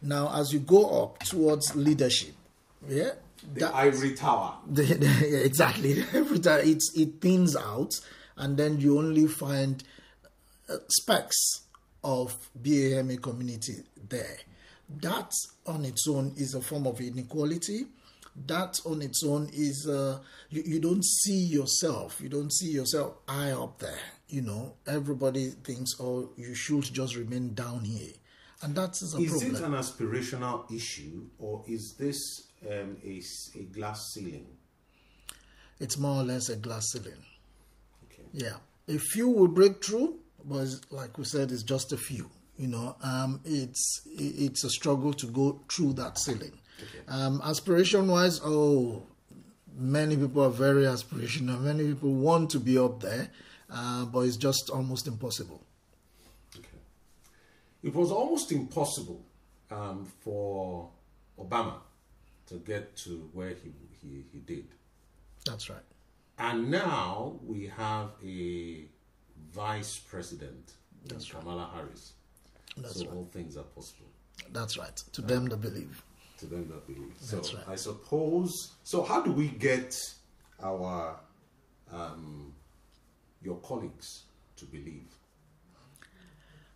[0.02, 2.34] Now, as you go up towards leadership,
[2.88, 3.12] yeah,
[3.54, 4.56] the that, ivory tower.
[4.68, 7.92] The, the, exactly, every time it's it thins out,
[8.38, 9.84] and then you only find
[10.88, 11.62] specks
[12.04, 14.38] of BAME community there.
[15.02, 15.32] That
[15.66, 17.86] on its own is a form of inequality.
[18.48, 22.20] That on its own is uh, you, you don't see yourself.
[22.22, 24.00] You don't see yourself high up there
[24.34, 28.14] you know, everybody thinks, oh, you should just remain down here.
[28.64, 29.54] And that's a is problem.
[29.54, 33.22] Is it an aspirational issue or is this um, a,
[33.60, 34.48] a glass ceiling?
[35.80, 37.24] It's more or less a glass ceiling.
[38.06, 38.24] Okay.
[38.32, 38.56] Yeah.
[38.88, 42.30] A few will break through, but like we said, it's just a few.
[42.58, 46.60] You know, um, it's it's a struggle to go through that ceiling.
[46.80, 47.06] Okay.
[47.08, 49.04] Um, aspiration wise, oh,
[49.76, 51.60] many people are very aspirational.
[51.62, 53.30] Many people want to be up there
[53.74, 55.66] uh, but it's just almost impossible.
[56.56, 56.68] Okay.
[57.82, 59.26] It was almost impossible
[59.72, 60.90] um, for
[61.40, 61.78] Obama
[62.48, 64.68] to get to where he, he, he did.
[65.46, 65.80] That's right.
[66.38, 68.86] And now we have a
[69.54, 70.74] vice president,
[71.06, 71.70] That's Kamala right.
[71.76, 72.14] Harris.
[72.78, 73.16] That's so right.
[73.16, 74.08] all things are possible.
[74.52, 74.96] That's right.
[75.14, 76.04] To uh, them that believe.
[76.40, 77.14] To them that believe.
[77.32, 77.68] That's so right.
[77.70, 78.74] I suppose.
[78.84, 79.96] So how do we get
[80.62, 81.20] our
[81.94, 82.54] um,
[83.42, 84.24] your colleagues
[84.58, 85.06] to believe?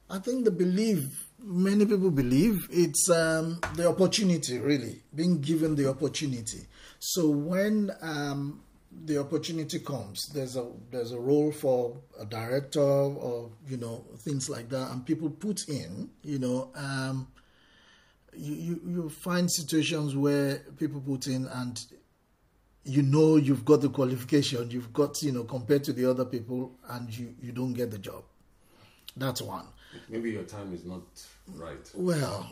[0.10, 5.90] I think the belief, many people believe, it's um, the opportunity, really, being given the
[5.90, 6.66] opportunity.
[7.00, 8.62] So when um,
[9.06, 14.50] the opportunity comes, there's a there's a role for a director or you know things
[14.50, 17.28] like that, and people put in, you know, um,
[18.36, 21.86] you, you you find situations where people put in and
[22.88, 26.72] you know you've got the qualification, you've got, you know, compared to the other people,
[26.90, 28.24] and you, you don't get the job.
[29.16, 29.66] That's one.
[30.10, 31.02] Maybe your time is not
[31.56, 31.92] right.
[31.94, 32.52] Well,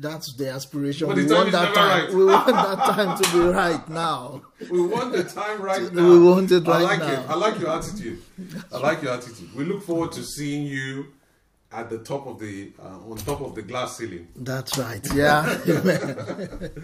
[0.00, 1.08] that's the aspiration.
[1.08, 2.04] But we want that time.
[2.06, 2.14] Right.
[2.14, 4.42] we want that time to be right now.
[4.70, 6.08] We want the time right now.
[6.08, 7.12] We want it right I like now.
[7.12, 7.30] it.
[7.30, 8.22] I like your attitude.
[8.72, 9.54] I like your attitude.
[9.54, 11.06] We look forward to seeing you
[11.70, 14.28] at the top of the uh, on top of the glass ceiling.
[14.36, 15.06] That's right.
[15.14, 15.58] Yeah.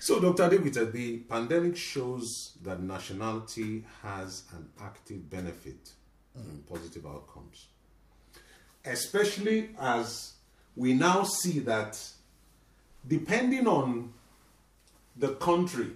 [0.00, 0.44] So, Dr.
[0.48, 5.90] Adegbite, the pandemic shows that nationality has an active benefit
[6.36, 7.66] in positive outcomes,
[8.84, 10.34] especially as
[10.76, 12.00] we now see that
[13.06, 14.12] depending on
[15.16, 15.90] the country,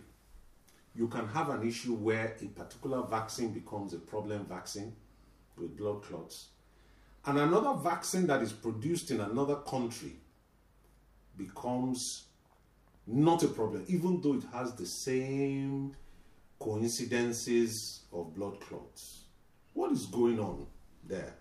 [0.95, 4.95] you can have an issue where a particular vaccine becomes a problem vaccine
[5.57, 6.49] with blood clots,
[7.27, 10.17] and another vaccine that is produced in another country
[11.37, 12.25] becomes
[13.07, 15.95] not a problem, even though it has the same
[16.59, 19.23] coincidences of blood clots.
[19.73, 20.67] What is going on
[21.07, 21.35] there?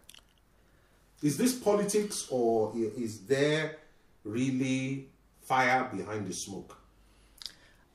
[1.22, 3.78] Is this politics or is there
[4.24, 5.10] really
[5.42, 6.78] fire behind the smoke?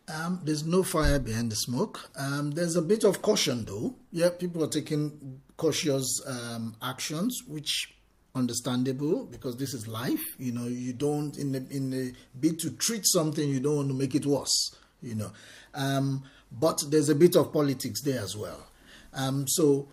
[0.08, 2.08] Um, there's no fire behind the smoke.
[2.16, 3.96] Um, there's a bit of caution, though.
[4.12, 7.96] Yeah, people are taking cautious um, actions, which
[8.36, 10.22] understandable because this is life.
[10.38, 13.88] You know, you don't in the in the bid to treat something, you don't want
[13.88, 14.76] to make it worse.
[15.02, 15.32] You know,
[15.74, 18.68] um, but there's a bit of politics there as well.
[19.12, 19.88] Um, so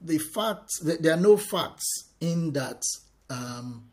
[0.00, 1.86] the facts, there are no facts
[2.20, 2.82] in that,
[3.30, 3.88] um,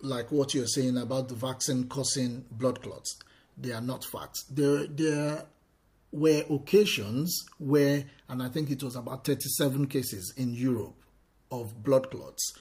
[0.00, 3.18] like what you're saying about the vaccine causing blood clots.
[3.56, 4.44] They are not facts.
[4.50, 5.44] There, there
[6.12, 10.96] were occasions where, and I think it was about 37 cases in Europe
[11.50, 12.54] of blood clots.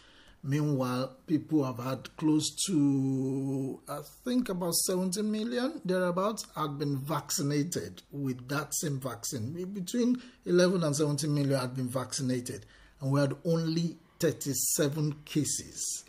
[0.48, 8.04] Meanwhile, people have had close to, I think, about 70 million thereabouts had been vaccinated
[8.12, 9.54] with that same vaccine.
[9.74, 12.68] Between 11 and 17 million had been vaccinated,
[13.02, 16.04] and we had only 37 cases.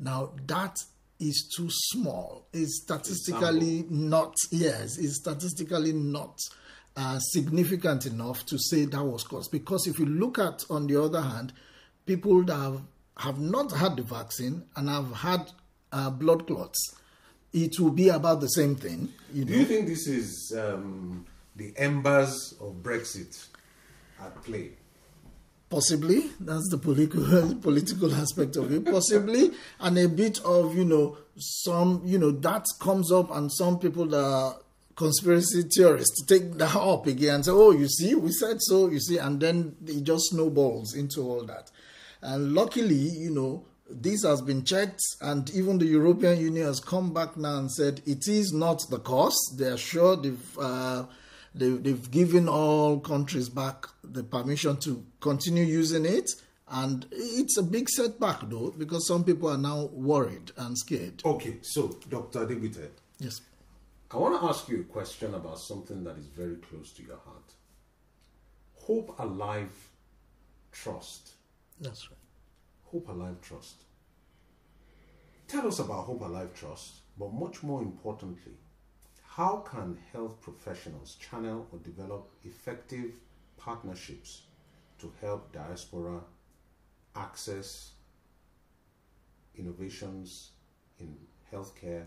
[0.00, 0.74] Now, that
[1.20, 2.48] is too small.
[2.52, 6.36] It's statistically not, yes, it's statistically not
[6.96, 9.52] uh, significant enough to say that was caused.
[9.52, 11.52] Because if you look at, on the other hand,
[12.06, 12.82] people that have
[13.18, 15.50] have not had the vaccine and have had
[15.92, 16.94] uh, blood clots,
[17.52, 19.08] it will be about the same thing.
[19.32, 19.52] You know?
[19.52, 21.26] Do you think this is um,
[21.56, 23.46] the embers of Brexit
[24.20, 24.70] at play?
[25.70, 28.86] Possibly, that's the political political aspect of it.
[28.86, 29.50] Possibly,
[29.80, 34.06] and a bit of you know some you know that comes up, and some people
[34.06, 34.56] that are
[34.96, 38.98] conspiracy theorists take that up again and say, "Oh, you see, we said so." You
[38.98, 41.70] see, and then it just snowballs into all that.
[42.22, 47.14] And luckily, you know, this has been checked, and even the European Union has come
[47.14, 49.36] back now and said it is not the cause.
[49.56, 51.06] They are sure they've uh,
[51.54, 56.30] they, they've given all countries back the permission to continue using it.
[56.70, 61.22] And it's a big setback, though, because some people are now worried and scared.
[61.24, 62.40] Okay, so Dr.
[62.40, 62.90] Adegbite.
[63.18, 63.40] Yes.
[64.10, 67.16] I want to ask you a question about something that is very close to your
[67.24, 67.54] heart.
[68.74, 69.88] Hope Alive
[70.72, 71.32] Trust
[71.80, 72.18] that's right.
[72.84, 73.84] Hope Alive Trust.
[75.46, 78.52] Tell us about Hope Alive Trust, but much more importantly,
[79.22, 83.12] how can health professionals channel or develop effective
[83.56, 84.42] partnerships
[84.98, 86.20] to help diaspora
[87.14, 87.92] access
[89.56, 90.50] innovations
[90.98, 91.16] in
[91.52, 92.06] healthcare,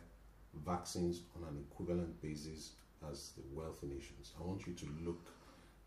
[0.66, 2.72] vaccines on an equivalent basis
[3.10, 4.34] as the wealthy nations?
[4.40, 5.26] I want you to look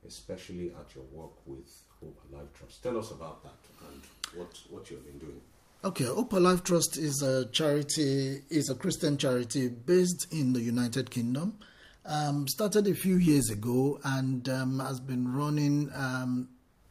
[0.07, 2.83] especially at your work with Hope Alive Trust.
[2.83, 3.59] Tell us about that
[3.91, 4.03] and
[4.35, 5.41] what, what you've been doing.
[5.85, 11.11] Okay, Hope Alive Trust is a charity, is a Christian charity based in the United
[11.11, 11.59] Kingdom.
[12.07, 15.91] Um, started a few years ago and um, has been running.
[15.95, 16.49] Um,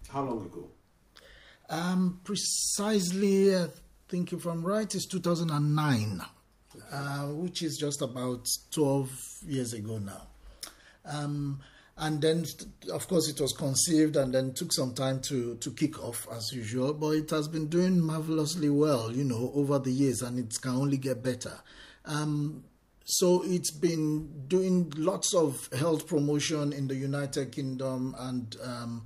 [0.09, 0.69] How long ago?
[1.69, 3.67] Um, precisely, I
[4.09, 6.21] think if I'm right, it's 2009,
[6.75, 6.85] okay.
[6.91, 9.11] uh, which is just about 12
[9.47, 10.27] years ago now.
[11.95, 12.45] And then
[12.91, 16.51] of course it was conceived and then took some time to to kick off as
[16.51, 20.59] usual but it has been doing marvelously well you know over the years and it
[20.59, 21.53] can only get better
[22.05, 22.63] um,
[23.05, 29.03] so it's been doing lots of health promotion in the united kingdom and um,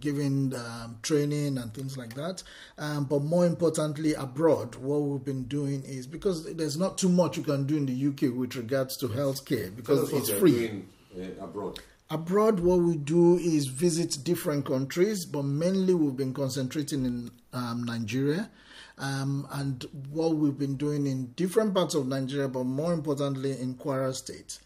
[0.00, 2.42] giving um, training and things like that.
[2.78, 7.36] Um, but more importantly, abroad, what we've been doing is because there's not too much
[7.36, 10.52] you can do in the UK with regards to healthcare because it's free.
[10.52, 11.78] Doing, uh, abroad.
[12.10, 17.84] Abroad, what we do is visit different countries, but mainly we've been concentrating in um,
[17.84, 18.50] Nigeria.
[18.98, 23.74] Um, and what we've been doing in different parts of Nigeria, but more importantly in
[23.76, 24.58] Kwara State.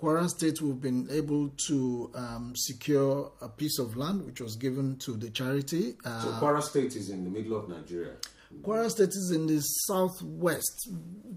[0.00, 4.96] Kwara State, we've been able to um, secure a piece of land which was given
[4.98, 5.94] to the charity.
[6.04, 8.12] Uh, so Kwara State is in the middle of Nigeria.
[8.62, 10.88] Kwara State is in the southwest,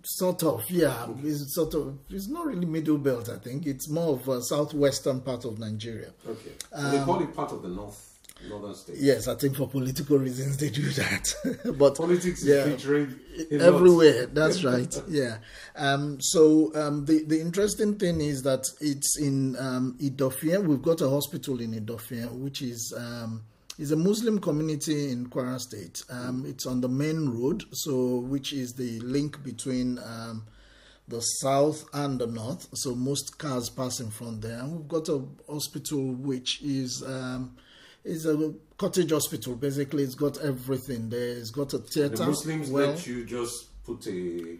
[0.03, 0.69] sort of.
[0.69, 1.99] Yeah, it's sort of.
[2.09, 3.29] It's not really middle belt.
[3.29, 6.11] I think it's more of a southwestern part of Nigeria.
[6.27, 8.13] Okay, so um, they call it part of the north.
[8.47, 9.01] Northern states.
[9.01, 11.75] Yes, I think for political reasons they do that.
[11.79, 13.15] but politics is yeah, featuring
[13.51, 14.27] everywhere.
[14.27, 14.95] That's right.
[15.07, 15.37] Yeah.
[15.75, 20.65] Um, so um, the the interesting thing is that it's in um, Idofian.
[20.67, 23.43] We've got a hospital in Idofian, which is um,
[23.77, 26.03] is a Muslim community in Kwara State.
[26.09, 30.43] Um, it's on the main road, so which is the link between um,
[31.07, 32.67] the south and the north.
[32.73, 34.59] So most cars passing from there.
[34.59, 37.55] And we've got a hospital which is um,
[38.03, 39.55] is a cottage hospital.
[39.55, 41.37] Basically, it's got everything there.
[41.37, 42.15] It's got a theater.
[42.15, 44.57] The Muslims well, let you just put a,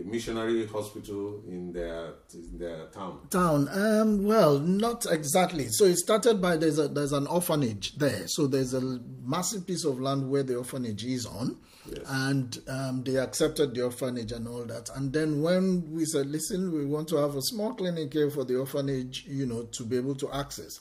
[0.00, 3.20] a missionary hospital in their in their town.
[3.30, 3.68] town.
[3.72, 5.68] Um, well, not exactly.
[5.70, 8.26] So it started by there's a there's an orphanage there.
[8.26, 11.56] So there's a massive piece of land where the orphanage is on.
[11.88, 12.04] Yes.
[12.08, 14.90] And um, they accepted the orphanage and all that.
[14.96, 18.44] And then when we said, listen, we want to have a small clinic here for
[18.44, 20.80] the orphanage, you know, to be able to access.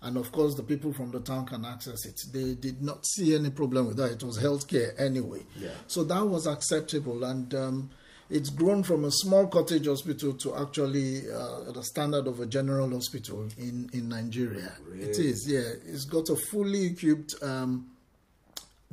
[0.00, 2.20] And of course, the people from the town can access it.
[2.32, 4.12] They did not see any problem with that.
[4.12, 5.40] It was healthcare anyway.
[5.58, 5.70] Yeah.
[5.88, 7.24] So that was acceptable.
[7.24, 7.90] And um,
[8.30, 12.90] it's grown from a small cottage hospital to actually uh, the standard of a general
[12.90, 14.72] hospital in, in Nigeria.
[14.92, 15.28] It Really?
[15.28, 15.60] is, yeah.
[15.92, 17.86] It's got a fully equipped um,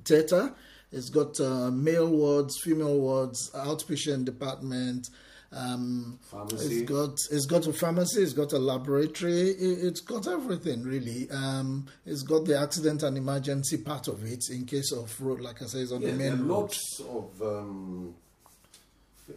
[0.05, 0.53] theater.
[0.91, 5.09] It's got uh, male wards, female wards, outpatient department.
[5.51, 6.81] Um, Pharmacy.
[6.81, 8.23] It's got it's got a pharmacy.
[8.23, 9.49] It's got a laboratory.
[9.49, 11.29] It, it's got everything really.
[11.29, 15.61] Um, it's got the accident and emergency part of it in case of road, like
[15.61, 16.59] I say, it's on Yeah, the main road.
[16.61, 18.15] lots of um,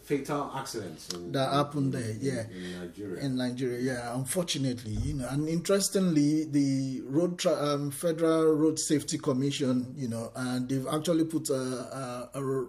[0.02, 2.44] fatal accidents in, That happened there, yeah.
[2.50, 3.24] in Nigeria.
[3.24, 3.80] in Nigeria.
[3.80, 10.08] Yeah, unfortunately, you know, and interestingly, the road tra- um, Federal Road Safety Commission, you
[10.08, 12.66] know, and they've actually put a, a, a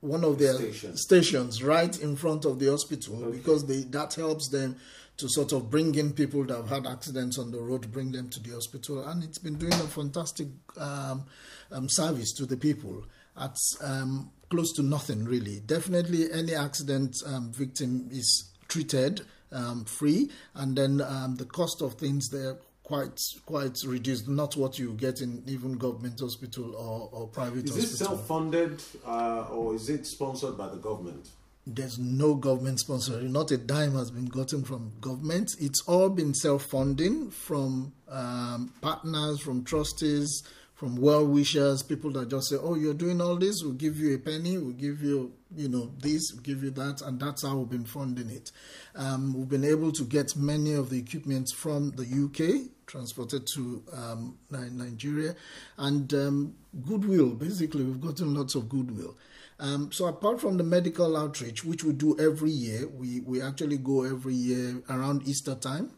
[0.00, 0.96] one of their Station.
[0.96, 4.76] stations right in front of the hospital because they that helps them
[5.18, 8.30] to sort of bring in people that have had accidents on the road, bring them
[8.30, 10.46] to the hospital, and it's been doing a fantastic
[10.78, 11.26] um,
[11.70, 13.04] um, service to the people
[13.38, 15.60] at um, close to nothing really.
[15.60, 19.22] Definitely, any accident um, victim is treated
[19.52, 22.56] um, free, and then um, the cost of things there
[22.90, 24.28] quite quite reduced.
[24.28, 28.06] Not what you get in even government hospital or, or private is it hospital.
[28.16, 31.28] self-funded uh, or is it sponsored by the government?
[31.66, 33.20] There's no government sponsor.
[33.22, 35.54] Not a dime has been gotten from government.
[35.60, 40.42] It's all been self-funding from um, partners, from trustees,
[40.80, 43.62] from well-wishers, people that just say, "Oh, you're doing all this.
[43.62, 44.56] We'll give you a penny.
[44.56, 46.32] We'll give you, you know, this.
[46.32, 48.50] We'll give you that," and that's how we've been funding it.
[48.94, 53.82] Um, we've been able to get many of the equipment from the UK, transported to
[53.92, 55.36] um, Nigeria,
[55.76, 56.54] and um,
[56.86, 57.34] goodwill.
[57.34, 59.18] Basically, we've gotten lots of goodwill.
[59.58, 63.76] Um, so apart from the medical outreach, which we do every year, we, we actually
[63.76, 65.90] go every year around Easter time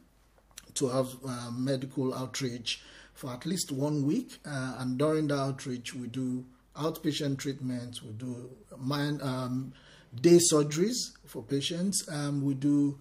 [0.75, 2.83] to have uh, medical outreach
[3.23, 4.41] for at least one week.
[4.45, 6.45] Uh, and during the outreach, we do
[6.77, 9.73] outpatient treatments, we do mind, um,
[10.21, 10.97] day surgeries
[11.27, 12.99] for patients, um, we do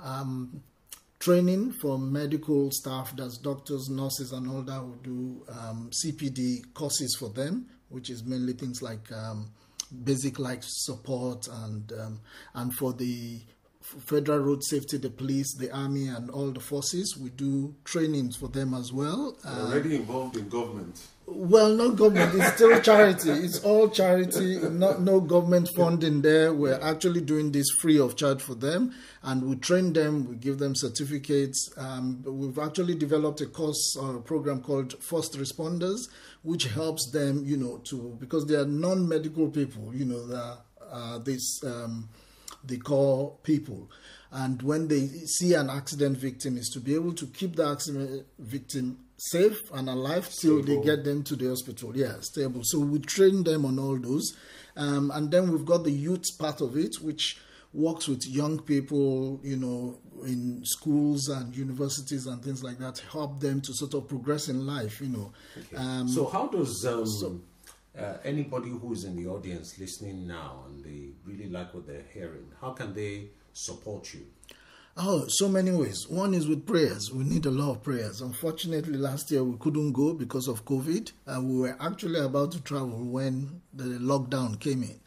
[0.00, 0.60] um,
[1.20, 4.82] training for medical staff, that's doctors, nurses, and all that.
[4.84, 9.52] We do um, CPD courses for them, which is mainly things like um,
[10.02, 12.20] basic life support and um,
[12.54, 13.40] and for the
[13.98, 17.16] federal road safety, the police, the army, and all the forces.
[17.20, 19.36] We do trainings for them as well.
[19.44, 21.00] Uh, already involved in government.
[21.26, 22.34] well, not government.
[22.34, 23.30] It's still charity.
[23.30, 24.58] It's all charity.
[24.68, 26.52] Not no government funding there.
[26.52, 30.26] We're actually doing this free of charge for them, and we train them.
[30.28, 31.70] We give them certificates.
[31.76, 36.08] Um, we've actually developed a course or a program called First Responders,
[36.42, 39.94] which helps them, you know, to because they are non-medical people.
[39.94, 40.58] You know, that
[40.90, 42.08] uh, this um,
[42.64, 43.90] the core people.
[44.32, 48.26] And when they see an accident victim, is to be able to keep the accident
[48.38, 51.96] victim safe and alive till they get them to the hospital.
[51.96, 52.62] Yeah, stable.
[52.64, 54.36] So we train them on all those.
[54.76, 57.38] Um, and then we've got the youth part of it, which
[57.72, 63.40] works with young people, you know, in schools and universities and things like that, help
[63.40, 65.32] them to sort of progress in life, you know.
[65.76, 67.42] Um, so how does um,
[67.98, 72.04] uh, anybody who is in the audience listening now and they really like what they're
[72.12, 74.20] hearing, how can they support you?
[74.96, 76.06] Oh, so many ways.
[76.08, 77.10] One is with prayers.
[77.12, 78.20] We need a lot of prayers.
[78.20, 82.60] Unfortunately, last year we couldn't go because of COVID, and we were actually about to
[82.60, 85.00] travel when the lockdown came in.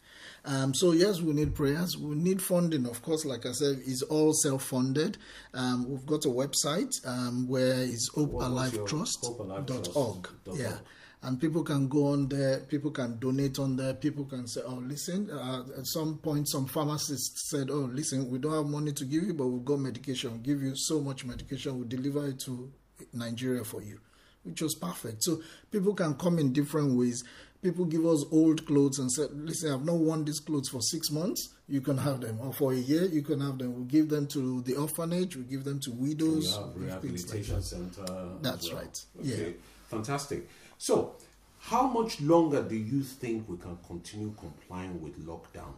[0.46, 1.96] Um, so yes, we need prayers.
[1.96, 3.24] We need funding, of course.
[3.24, 5.16] Like I said, it's all self-funded.
[5.54, 9.66] Um, we've got a website um, where it's What was your- hopealivetrust.org.
[9.66, 10.28] hopealivetrust.org.
[10.58, 10.76] Yeah
[11.24, 14.82] and people can go on there people can donate on there people can say oh
[14.86, 19.04] listen uh, at some point some pharmacist said oh listen we don't have money to
[19.04, 22.38] give you but we've got medication we'll give you so much medication we'll deliver it
[22.38, 22.70] to
[23.12, 23.98] nigeria for you
[24.44, 25.40] which was perfect so
[25.72, 27.24] people can come in different ways
[27.62, 31.10] people give us old clothes and say listen i've not worn these clothes for six
[31.10, 34.10] months you can have them or for a year you can have them we'll give
[34.10, 38.28] them to the orphanage we give them to widows You have things like rehabilitation center.
[38.42, 38.82] That's well.
[38.82, 39.04] right.
[39.20, 39.28] Okay.
[39.28, 39.52] Yeah.
[39.88, 40.48] Fantastic.
[40.78, 41.16] So,
[41.58, 45.74] how much longer do you think we can continue complying with lockdown?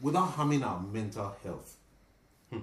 [0.00, 1.76] without harming our mental health.
[2.50, 2.60] Hmm.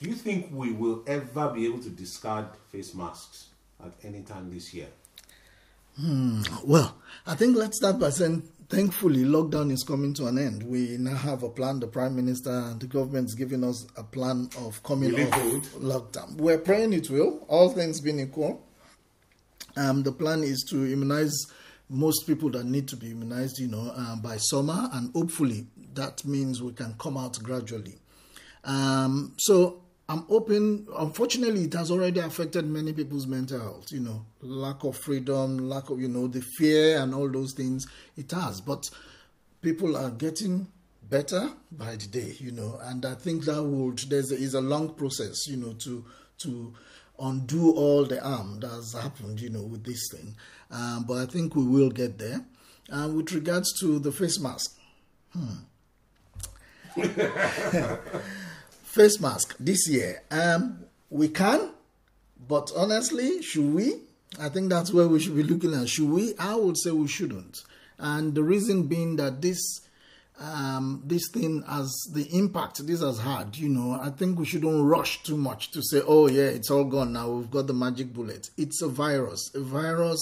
[0.00, 3.48] Do you think we will ever be able to discard face masks
[3.84, 4.88] at any time this year?
[5.98, 6.42] Hmm.
[6.64, 6.96] Well,
[7.26, 10.62] I think let's start by saying thankfully lockdown is coming to an end.
[10.64, 11.80] We now have a plan.
[11.80, 16.36] The Prime Minister and the government is giving us a plan of coming off lockdown.
[16.36, 18.64] We're praying it will, all things being equal.
[19.76, 21.34] Um, the plan is to immunize
[21.88, 26.24] most people that need to be immunized, you know, uh, by summer, and hopefully that
[26.24, 27.98] means we can come out gradually.
[28.64, 30.86] Um, so I'm open.
[30.98, 33.90] Unfortunately, it has already affected many people's mental health.
[33.90, 37.86] You know, lack of freedom, lack of you know the fear and all those things.
[38.16, 38.88] It has, but
[39.62, 40.68] people are getting
[41.08, 42.34] better by the day.
[42.38, 45.46] You know, and I think that would there's a, is a long process.
[45.46, 46.04] You know, to
[46.38, 46.74] to
[47.20, 49.40] undo all the harm that has happened.
[49.40, 50.34] You know, with this thing,
[50.70, 52.44] um, but I think we will get there.
[52.92, 54.76] Uh, with regards to the face mask,
[55.32, 55.64] hmm.
[58.82, 60.22] face mask this year.
[60.30, 61.70] Um, we can,
[62.46, 64.00] but honestly, should we?
[64.38, 65.88] I think that's where we should be looking at.
[65.88, 66.34] Should we?
[66.38, 67.62] I would say we shouldn't.
[67.98, 69.80] And the reason being that this
[70.40, 74.84] um, this thing has the impact this has had, you know, I think we shouldn't
[74.84, 77.30] rush too much to say, oh, yeah, it's all gone now.
[77.30, 78.50] We've got the magic bullet.
[78.56, 80.20] It's a virus, a virus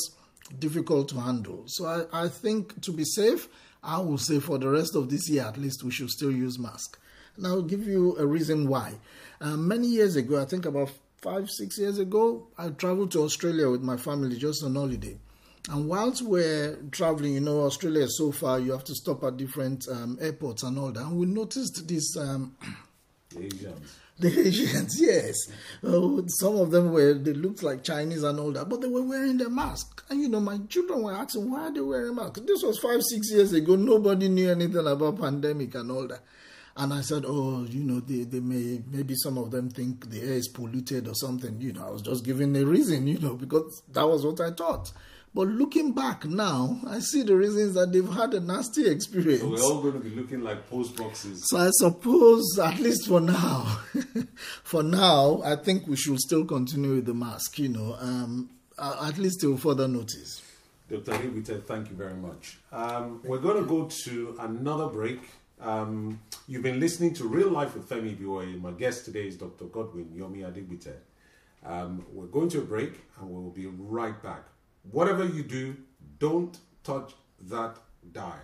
[0.59, 1.65] difficult to handle.
[1.67, 3.49] So I, I think to be safe,
[3.83, 6.59] I will say for the rest of this year at least, we should still use
[6.59, 6.99] mask.
[7.37, 8.95] And I'll give you a reason why.
[9.41, 10.91] Uh, many years ago, I think about
[11.23, 15.19] five, six years ago, I traveled to Australia with my family just on holiday.
[15.71, 19.87] And whilst we're traveling, you know, Australia so far, you have to stop at different
[19.89, 21.03] um, airports and all that.
[21.03, 22.17] And we noticed this.
[22.17, 22.57] Um,
[23.39, 23.99] Asians.
[24.19, 25.35] The Asians, yes.
[25.83, 29.03] Oh, some of them were, they looked like Chinese and all that, but they were
[29.03, 30.05] wearing their mask.
[30.11, 32.41] And you know, my children were asking, why are they wearing masks?
[32.47, 33.75] This was five, six years ago.
[33.75, 36.21] Nobody knew anything about pandemic and all that.
[36.77, 40.21] And I said, oh, you know, they, they may, maybe some of them think the
[40.21, 41.61] air is polluted or something.
[41.61, 44.53] You know, I was just giving a reason, you know, because that was what I
[44.53, 44.93] thought.
[45.35, 49.41] But looking back now, I see the reasons that they've had a nasty experience.
[49.41, 51.43] So we're all going to be looking like post boxes.
[51.49, 53.81] So I suppose, at least for now,
[54.63, 59.17] for now, I think we should still continue with the mask, you know, um, at
[59.17, 60.43] least till further notice.
[60.91, 61.13] Dr.
[61.13, 62.59] Adegbite, thank you very much.
[62.71, 65.21] Um, we're going to go to another break.
[65.63, 68.61] Um, you've been listening to Real Life with Femi Ibiwoye.
[68.61, 69.65] My guest today is Dr.
[69.67, 70.97] Godwin Yomi Adegbite.
[71.65, 74.43] Um, we're going to a break and we'll be right back.
[74.91, 75.77] Whatever you do,
[76.19, 77.77] don't touch that
[78.13, 78.35] dial.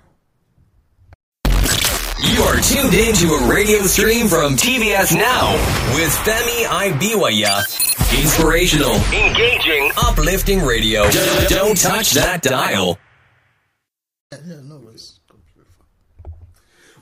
[1.44, 5.52] You are tuned in to a radio stream from TBS Now
[5.96, 8.22] with Femi Ibiwoye.
[8.22, 11.10] Inspirational, engaging, uplifting radio.
[11.48, 12.98] Don't touch that dial.
[14.32, 15.18] Yeah, no worries.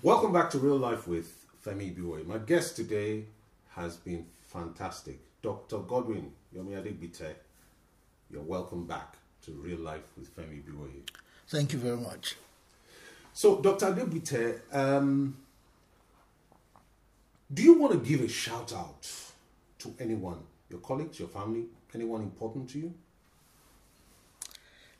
[0.02, 2.26] Welcome back to Real Life with Femi Ibiwoye.
[2.26, 3.26] My guest today
[3.70, 5.18] has been fantastic.
[5.42, 5.78] Dr.
[5.80, 7.34] Godwin Yomi Adegbite,
[8.30, 11.08] you're welcome back to Real Life with Femi Ibiwoye.
[11.48, 12.36] Thank you very much.
[13.32, 13.86] So, Dr.
[13.86, 15.36] Adegbite, um,
[17.52, 19.08] do you want to give a shout out
[19.78, 20.38] to anyone,
[20.68, 22.94] your colleagues, your family, anyone important to you?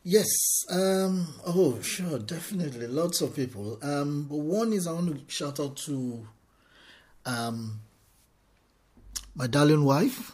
[0.05, 0.29] Yes.
[0.71, 2.87] Um, oh, sure, definitely.
[2.87, 3.81] Lots of people.
[3.83, 6.29] Um, but one is I want to shout out to
[7.25, 7.81] um,
[9.35, 10.33] my darling wife.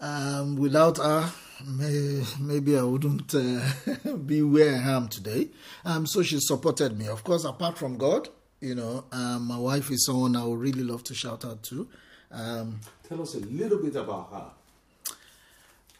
[0.00, 1.32] Um, without her,
[1.66, 5.48] may, maybe I wouldn't uh, be where I am today.
[5.84, 7.08] Um, so she supported me.
[7.08, 8.28] Of course, apart from God,
[8.60, 11.88] you know, um, my wife is someone I would really love to shout out to.
[12.30, 14.50] Um, Tell us a little bit about her.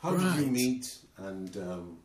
[0.02, 0.36] How Right.
[0.36, 1.98] did you meet and um,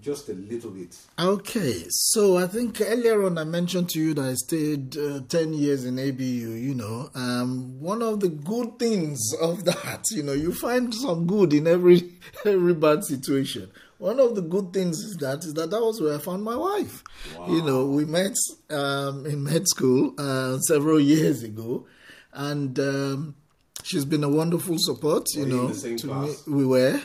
[0.00, 0.96] just a little bit?
[1.18, 5.52] Okay, so I think earlier on I mentioned to you that I stayed uh, 10
[5.52, 7.10] years in ABU, you know.
[7.14, 11.66] Um, one of the good things of that, you know, you find some good in
[11.66, 12.12] every
[12.44, 13.70] every bad situation.
[13.98, 16.56] One of the good things is that is that that was where I found my
[16.56, 17.04] wife.
[17.46, 18.34] You know, we met
[18.70, 21.86] um, in med school uh, several years ago,
[22.32, 23.34] and um,
[23.82, 25.26] she's been a wonderful support.
[25.34, 26.46] You Were know, to class?
[26.46, 27.00] me, we were,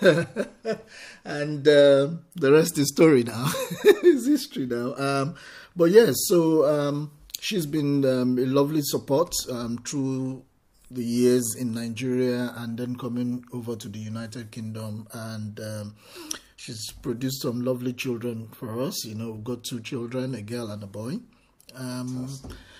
[1.24, 3.50] and um the rest is story now.
[3.84, 4.94] it's history now.
[4.96, 5.34] Um,
[5.76, 10.44] but yes, so um, she's been um, a lovely support um, through
[10.90, 15.58] the years in Nigeria and then coming over to the United Kingdom and.
[15.60, 15.94] Um,
[16.56, 19.04] She's produced some lovely children for us.
[19.04, 21.18] You know, we've got two children, a girl and a boy.
[21.74, 22.26] Um,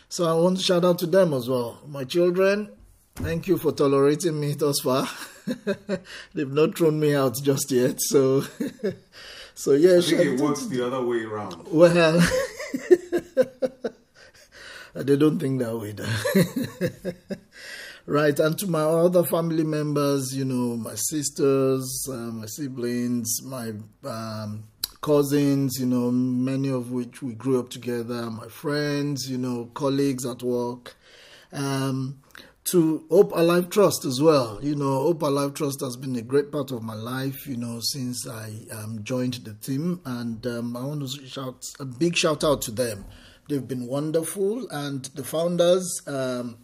[0.08, 1.82] so I want to shout out to them as well.
[1.86, 2.70] My children,
[3.16, 5.08] thank you for tolerating me thus far.
[6.34, 7.96] They've not thrown me out just yet.
[7.98, 8.42] So,
[9.54, 11.66] so yeah, I think it works the other way around.
[11.70, 12.20] well,
[14.94, 15.94] they don't think that way.
[18.06, 23.72] right, and to my other family members, you know, my sisters, uh, my siblings, my
[24.04, 24.64] um,
[25.04, 30.24] cousins, you know, many of which we grew up together, my friends, you know, colleagues
[30.24, 30.96] at work.
[31.52, 32.20] Um,
[32.64, 34.58] to Hope Alive Trust as well.
[34.62, 37.80] You know, Hope Alive Trust has been a great part of my life, you know,
[37.80, 40.00] since I um, joined the team.
[40.06, 43.04] And um, I want to shout a big shout out to them.
[43.48, 44.66] They've been wonderful.
[44.70, 46.56] And the founders, um,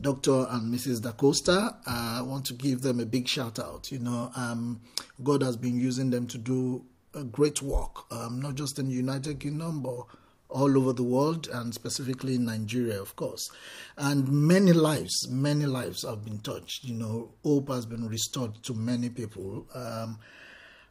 [0.00, 0.46] Dr.
[0.50, 1.02] and Mrs.
[1.02, 3.92] Da Costa, uh, I want to give them a big shout out.
[3.92, 4.80] You know, um,
[5.22, 8.94] God has been using them to do a great work, um, not just in the
[8.94, 10.06] United Kingdom, but
[10.50, 13.48] all over the world and specifically in Nigeria, of course.
[13.96, 16.84] And many lives, many lives have been touched.
[16.84, 19.66] You know, hope has been restored to many people.
[19.74, 20.18] Um,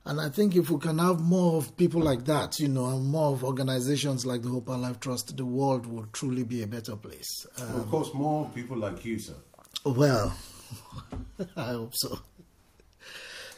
[0.06, 3.06] and I think if we can have more of people like that, you know, and
[3.06, 6.96] more of organizations like the Hope Alive Trust, the world will truly be a better
[6.96, 7.46] place.
[7.62, 9.36] Um, of course, more people like you, sir.
[9.86, 10.36] Well,
[11.56, 12.20] I hope so.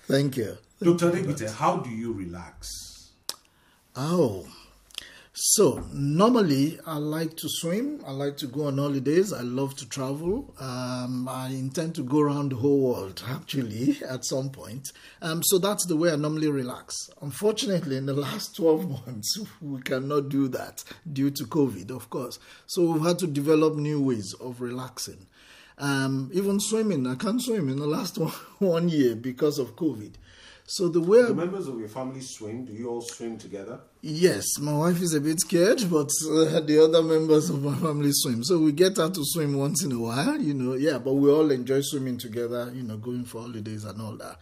[0.08, 0.58] Thank you.
[0.82, 1.12] Dr.
[1.12, 3.12] Adegbite, how do you relax?
[3.96, 4.48] Oh,
[5.44, 8.04] so normally I like to swim.
[8.06, 9.34] I like to go on holidays.
[9.34, 10.54] I love to travel.
[10.60, 14.92] Um, I intend to go around the whole world actually at some point.
[15.20, 17.10] Um, so that's the way I normally relax.
[17.24, 22.38] Unfortunately, in the last 12 months, we cannot do that due to COVID, of course.
[22.68, 25.26] So we've had to develop new ways of relaxing.
[25.80, 28.30] Um, even swimming, I can't swim in the last one,
[28.60, 30.14] one year because of COVID.
[30.74, 33.82] So the way the members of your family swim, do you all swim together?
[34.00, 38.12] Yes, my wife is a bit scared, but uh, the other members of my family
[38.14, 38.42] swim.
[38.46, 40.76] So we get out to swim once in a while, you know.
[40.76, 44.38] Yeah, but we all enjoy swimming together, you know, going for holidays and all that.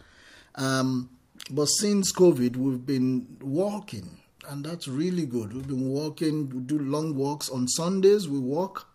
[0.54, 1.10] Um,
[1.50, 4.08] but since COVID, we've been walking,
[4.48, 5.52] and that's really good.
[5.52, 6.48] We've been walking.
[6.50, 8.28] We do long walks on Sundays.
[8.28, 8.86] We walk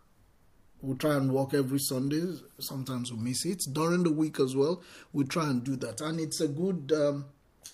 [0.86, 2.23] we try and walk every Sunday.
[2.59, 3.61] Sometimes we miss it.
[3.73, 4.81] During the week as well,
[5.13, 6.01] we try and do that.
[6.01, 6.91] And it's a good.
[6.95, 7.25] Um,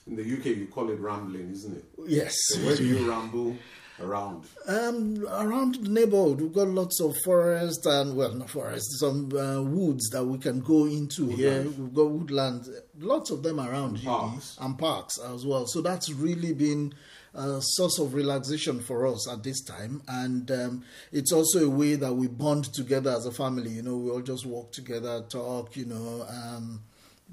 [0.07, 1.85] In the UK, you call it rambling, isn't it?
[2.07, 2.33] Yes.
[2.49, 3.55] So where do you ramble
[4.01, 4.45] around?
[4.67, 9.61] Um, around the neighborhood, we've got lots of forest and, well, not forest, some uh,
[9.61, 11.37] woods that we can go into woodland.
[11.39, 11.63] here.
[11.77, 12.65] We've got woodland,
[12.99, 14.57] lots of them around and parks.
[14.59, 15.65] and parks as well.
[15.67, 16.93] So that's really been
[17.33, 20.01] a source of relaxation for us at this time.
[20.07, 23.71] And um, it's also a way that we bond together as a family.
[23.71, 26.25] You know, we all just walk together, talk, you know.
[26.29, 26.81] Um,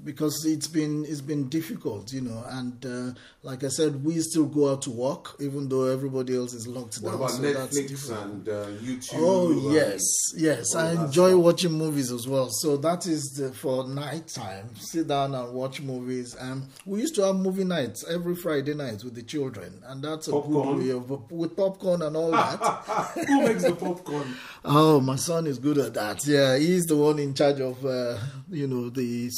[0.03, 2.43] because it's been it's been difficult, you know.
[2.47, 6.53] And uh, like I said, we still go out to work, even though everybody else
[6.53, 7.19] is locked what down.
[7.19, 9.13] What about so Netflix and uh, YouTube?
[9.15, 10.01] Oh yes,
[10.37, 10.75] yes.
[10.75, 12.49] I enjoy watching movies as well.
[12.49, 14.75] So that is the, for night time.
[14.75, 16.35] Sit down and watch movies.
[16.35, 20.03] And um, we used to have movie nights every Friday night with the children, and
[20.03, 20.77] that's a popcorn.
[20.77, 22.59] good way of with popcorn and all that.
[23.27, 24.35] Who makes the popcorn?
[24.63, 26.25] Oh, my son is good at that.
[26.25, 28.17] Yeah, he's the one in charge of uh,
[28.49, 29.29] you know the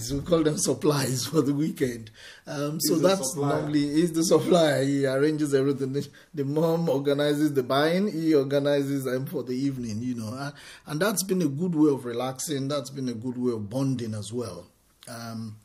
[0.00, 0.12] supplies.
[0.12, 2.10] We call them supplies for the weekend.
[2.46, 3.60] Um, so that's supplier.
[3.60, 4.84] normally he's the supplier.
[4.84, 5.92] He arranges everything.
[6.34, 8.10] The, mom organizes the buying.
[8.10, 10.02] He organizes them for the evening.
[10.02, 10.54] You know, and,
[10.86, 12.68] and that's been a good way of relaxing.
[12.68, 14.66] That's been a good way of bonding as well.
[15.08, 15.56] Um,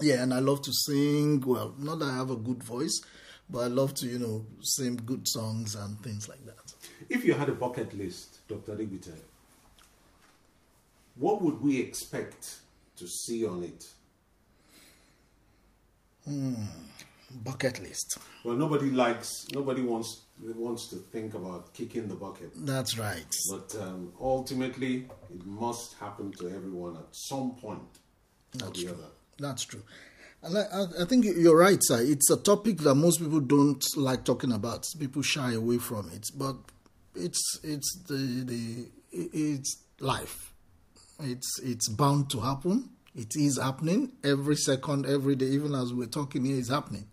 [0.00, 1.40] yeah, and I love to sing.
[1.40, 3.00] Well, not that I have a good voice,
[3.48, 6.74] but I love to you know sing good songs and things like that.
[7.08, 8.72] If you had a bucket list, Dr.
[8.72, 9.12] Adegbite,
[11.16, 12.60] what would we expect
[12.96, 13.84] to see on it?
[16.24, 16.54] Hmm.
[17.44, 18.18] Bucket list.
[18.44, 22.52] Well, nobody likes, nobody wants wants to think about kicking the bucket.
[22.54, 23.34] That's right.
[23.50, 27.80] But um, ultimately, it must happen to everyone at some point
[28.52, 28.92] That's or the true.
[28.92, 29.10] other.
[29.38, 29.82] That's true.
[30.42, 32.00] I, I, think you're right, sir.
[32.02, 34.86] It's a topic that most people don't like talking about.
[34.98, 36.56] People shy away from it, but
[37.14, 40.52] it's it's the the it's life.
[41.20, 42.90] It's it's bound to happen.
[43.14, 45.46] It is happening every second, every day.
[45.46, 47.06] Even as we're talking here, is happening.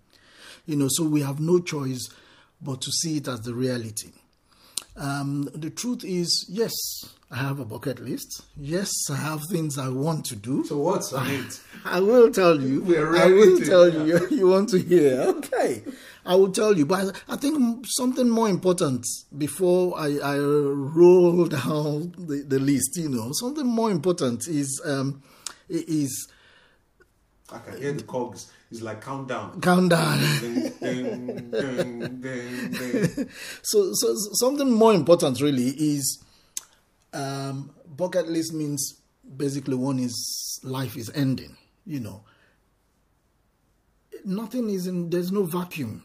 [0.65, 2.09] You know, so we have no choice
[2.61, 4.11] but to see it as the reality.
[4.95, 6.71] Um, the truth is, yes,
[7.31, 8.43] I have a bucket list.
[8.55, 10.63] Yes, I have things I want to do.
[10.65, 11.59] So what's on it?
[11.85, 12.81] I will tell you.
[12.83, 14.27] We're I will tell you.
[14.31, 15.21] You want to hear?
[15.21, 15.83] Okay,
[16.25, 16.85] I will tell you.
[16.85, 19.05] But I think something more important
[19.37, 22.97] before I, I roll down the, the list.
[22.97, 25.21] You know, something more important is um,
[25.69, 26.27] is
[27.51, 28.51] I can hear the cogs.
[28.71, 29.61] It's like countdown.
[29.61, 30.19] countdown.
[30.39, 33.29] ding, ding, ding, ding, ding.
[33.61, 36.23] so, so something more important really is
[37.13, 38.99] um, bucket list means
[39.37, 41.55] basically one is life is ending.
[41.85, 42.23] You know,
[44.25, 45.09] nothing is in.
[45.11, 46.03] There's no vacuum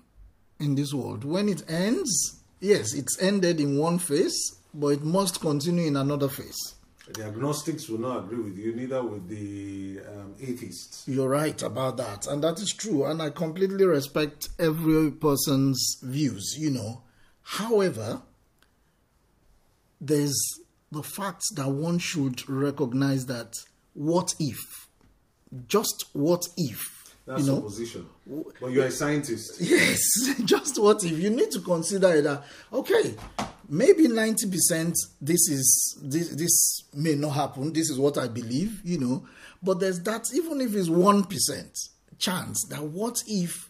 [0.61, 1.25] in this world.
[1.25, 6.29] When it ends, yes, it's ended in one phase, but it must continue in another
[6.29, 6.75] phase.
[7.11, 11.05] The agnostics will not agree with you, neither with the um, atheists.
[11.07, 13.07] You're right about that, and that is true.
[13.07, 17.03] And I completely respect every person's views, you know.
[17.43, 18.21] However,
[20.01, 20.39] there's
[20.93, 23.55] the fact that one should recognize that
[23.95, 24.87] what if,
[25.67, 26.98] just what if,
[27.29, 28.07] That's you know, supposition.
[28.59, 29.61] But you're a scientist.
[29.61, 30.01] Yes,
[30.47, 33.15] just what if you need to consider that okay,
[33.69, 37.75] maybe 90% this is this this may not happen.
[37.75, 39.27] This is what I believe, you know.
[39.63, 43.69] But there's that even if it's 1% chance that what if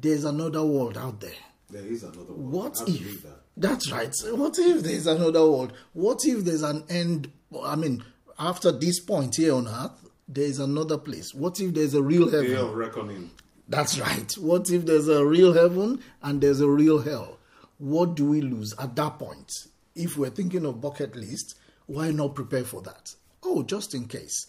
[0.00, 1.30] there's another world out there?
[1.70, 2.52] There is another one.
[2.52, 3.22] What if?
[3.24, 3.40] that.
[3.56, 4.14] That's right.
[4.26, 5.72] What if there's another world?
[5.92, 7.32] What if there's an end?
[7.64, 8.04] I mean,
[8.38, 11.34] after this point here on earth, there is another place.
[11.34, 12.46] What if there's a real heaven?
[12.46, 13.30] Day of reckoning.
[13.68, 14.30] That's right.
[14.38, 17.38] What if there's a real heaven and there's a real hell?
[17.78, 19.50] What do we lose at that point?
[19.94, 21.56] If we're thinking of bucket list,
[21.86, 23.14] why not prepare for that?
[23.42, 24.46] Oh, just in case.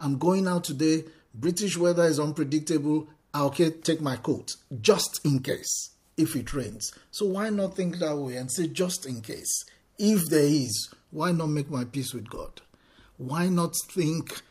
[0.00, 1.04] I'm going out today,
[1.34, 3.08] British weather is unpredictable.
[3.34, 4.56] Okay, take my coat.
[4.80, 6.92] Just in case if it rains.
[7.10, 9.64] So why not think that way and say just in case?
[9.98, 12.60] If there is, why not make my peace with God?
[13.16, 14.42] Why not think,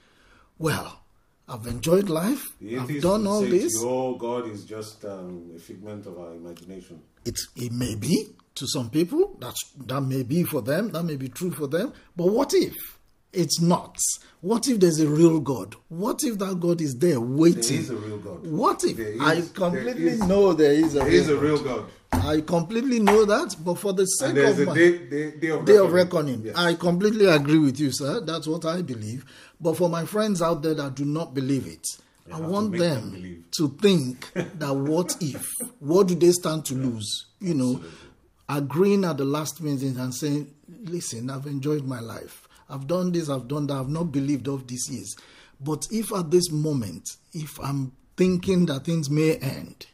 [0.57, 1.01] well,
[1.47, 2.43] I've enjoyed life.
[2.59, 3.73] The I've done all this.
[3.73, 7.01] you, oh, God is just um, a figment of our imagination.
[7.25, 11.17] it it may be to some people that's that may be for them that may
[11.17, 12.73] be true for them but what if
[13.36, 13.97] it's not
[14.41, 17.89] what if there's a real god what if that god is there waiting There is
[17.89, 18.47] a real God.
[18.47, 21.33] what if There i completely there is- know there is a There real is a
[21.33, 21.41] God.
[21.43, 21.86] real God.
[22.11, 25.31] i completely know that but for the sake And there's of a my day, day,
[25.31, 25.86] day of day reckoning.
[25.88, 26.41] of reckoning.
[26.45, 26.55] Yes.
[26.57, 28.21] I completely agree with you, sir.
[28.21, 29.25] That's what I believe.
[29.59, 31.86] But for my friends out there that do not believe it,
[32.31, 35.45] I have to want them them to think that what if?
[35.79, 37.25] What do they stand to lose?
[37.39, 37.81] You know,
[38.47, 42.44] agreeing at the last minute and saying, listen, I've enjoyed my life.
[42.70, 45.16] I've done this, I've done that, I've not believed of these years.
[45.59, 49.88] But if at this moment, if I'm thinking that things may end,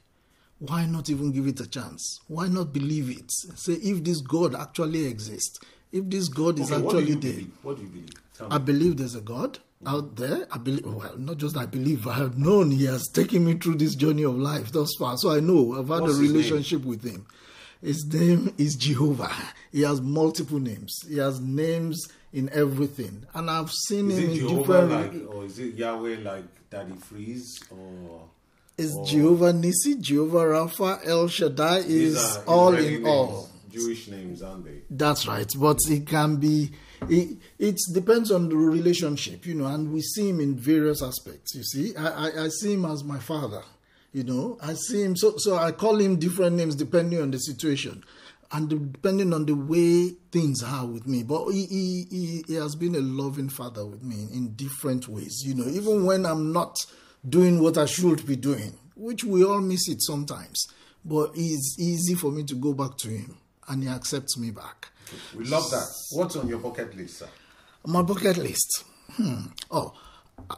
[0.60, 2.20] why not even give it a chance?
[2.28, 3.32] Why not believe it?
[3.32, 5.60] Say, if this God actually exists,
[5.92, 7.52] if this God is Okay, what actually you there, believe?
[7.64, 8.10] What do you believe?
[8.38, 8.56] Tell me.
[8.56, 10.48] I believe there's a God out there.
[10.52, 13.76] I believe, well, not just I believe, I have known He has taken me through
[13.76, 15.18] this journey of life thus far.
[15.18, 17.26] So I know I've had What's a relationship with Him.
[17.82, 19.32] His name is Jehovah.
[19.72, 21.00] He has multiple names.
[21.10, 25.14] He has names in everything, and I've seen Is Him it in Jehovah different.
[25.26, 28.22] like, or is it Yahweh like Daddy Freeze, or
[28.78, 33.50] It's Jehovah Nisi, Jehovah Rapha, El Shaddai is all in names, all.
[33.70, 34.82] Jewish names, aren't they?
[34.90, 36.72] That's right, but it can be.
[37.10, 41.56] It, it depends on the relationship, you know, and we see him in various aspects.
[41.56, 43.64] You see, I, I, I see him as my father,
[44.14, 44.58] you know.
[44.62, 48.04] I see him, so so I call him different names depending on the situation,
[48.54, 51.24] and depending on the way things are with me.
[51.24, 55.42] But he he, he, he has been a loving father with me in different ways,
[55.46, 55.68] you know.
[55.70, 56.76] Even when I'm not
[57.28, 60.68] doing what I should be doing, which we all miss it sometimes,
[61.06, 63.38] but it's easy for me to go back to him,
[63.68, 64.90] and he accepts me back.
[65.36, 65.88] We love that.
[66.12, 67.30] What's on your bucket list, sir?
[67.86, 68.84] My bucket list.
[69.14, 69.48] Hmm.
[69.70, 69.94] Oh,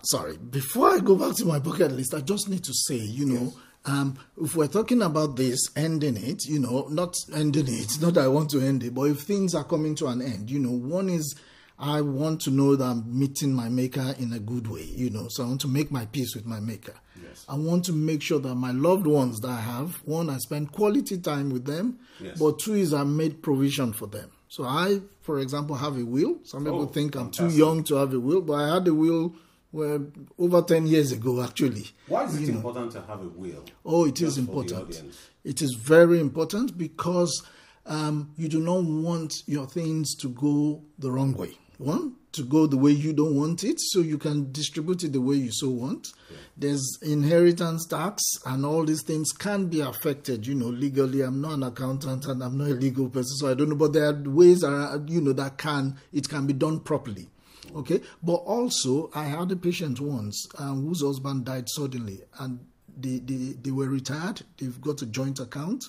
[0.03, 0.37] sorry.
[0.37, 3.53] Before I go back to my bucket list, I just need to say, you know,
[3.86, 8.23] um, if we're talking about this, ending it, you know, not ending it, not that
[8.23, 10.71] I want to end it, but if things are coming to an end, you know,
[10.71, 11.36] one is
[11.77, 15.27] I want to know that I'm meeting my maker in a good way, you know,
[15.29, 16.93] so I want to make my peace with my maker.
[17.21, 17.45] Yes.
[17.49, 20.71] I want to make sure that my loved ones that I have, one, I spend
[20.71, 22.39] quality time with them, Yes.
[22.39, 24.29] but two is I made provision for them.
[24.47, 26.38] So I, for example, have a will.
[26.43, 28.93] Some people Oh, think I'm too young to have a will, but I had a
[28.93, 29.34] will
[29.74, 30.05] well,
[30.38, 31.88] over 10 years ago, actually.
[32.07, 33.65] Why is it important to have a will?
[33.84, 35.15] Oh, it is Just for the important.
[35.43, 37.43] It is very important because
[37.88, 41.57] um, you do not want your things to go the wrong way.
[41.80, 45.19] One, to go the way you don't want it, so you can distribute it the
[45.19, 46.07] way you so want.
[46.55, 50.45] There's inheritance tax, and all these things can be affected.
[50.45, 51.21] You know, legally.
[51.21, 53.76] I'm not an accountant, and I'm not a legal person, so I don't know.
[53.76, 57.28] But there are ways, around, you know, that can it can be done properly.
[57.76, 62.59] Okay, but also I had a patient once um, whose husband died suddenly, and
[62.97, 64.41] they, they they were retired.
[64.57, 65.86] They've got a joint account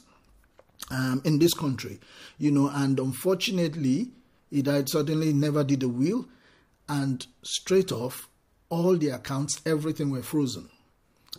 [0.90, 1.98] um, in this country,
[2.38, 4.10] you know, and unfortunately,
[4.50, 5.32] he died suddenly.
[5.32, 6.28] Never did a will,
[6.88, 8.28] and straight off,
[8.68, 10.68] all the accounts, everything were frozen.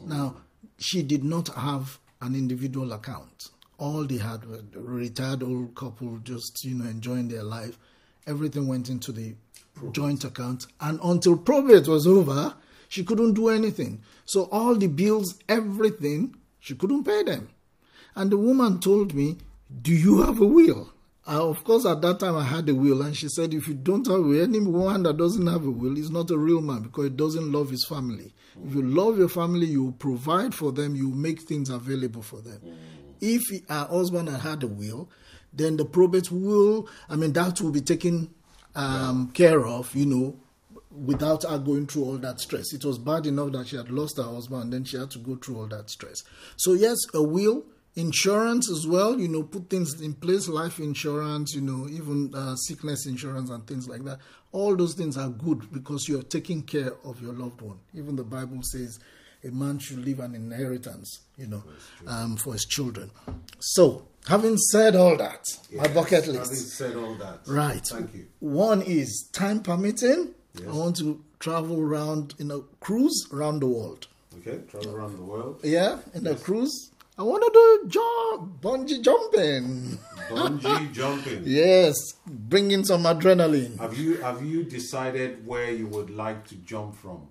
[0.05, 0.37] Now,
[0.77, 3.49] she did not have an individual account.
[3.77, 7.77] All they had were retired old couple just, you know, enjoying their life.
[8.27, 9.35] Everything went into the
[9.91, 10.67] joint account.
[10.79, 12.55] And until probate was over,
[12.87, 14.01] she couldn't do anything.
[14.25, 17.49] So all the bills, everything, she couldn't pay them.
[18.15, 19.37] And the woman told me,
[19.81, 20.91] Do you have a will?
[21.27, 24.05] Of course, at that time I had a will, and she said, if you don't
[24.05, 26.83] have a will, any woman that doesn't have a will is not a real man
[26.83, 28.31] because he doesn't love his family.
[28.63, 32.61] If you love your family, you provide for them, you make things available for them.
[33.21, 35.09] If her husband had had a will,
[35.51, 38.29] then the probate will, I mean, that will be taken
[38.75, 39.47] um, yeah.
[39.47, 40.35] care of, you know,
[40.91, 42.73] without her going through all that stress.
[42.73, 45.19] It was bad enough that she had lost her husband, and then she had to
[45.19, 46.23] go through all that stress.
[46.57, 47.65] So, yes, a will
[47.95, 52.53] insurance as well you know put things in place life insurance you know even uh,
[52.55, 54.19] sickness insurance and things like that
[54.51, 58.23] all those things are good because you're taking care of your loved one even the
[58.23, 58.99] bible says
[59.45, 61.63] a man should leave an inheritance you know
[62.07, 63.11] um, for his children
[63.59, 68.13] so having said all that yes, my bucket list having said all that right thank
[68.13, 70.67] you one is time permitting yes.
[70.67, 75.23] i want to travel around in a cruise around the world okay travel around the
[75.23, 76.41] world yeah in yes.
[76.41, 79.97] a cruise I want to do jump, bungee jumping.
[80.27, 81.43] Bungee jumping.
[81.45, 81.95] yes,
[82.27, 83.79] bringing some adrenaline.
[83.79, 87.29] Have you have you decided where you would like to jump from?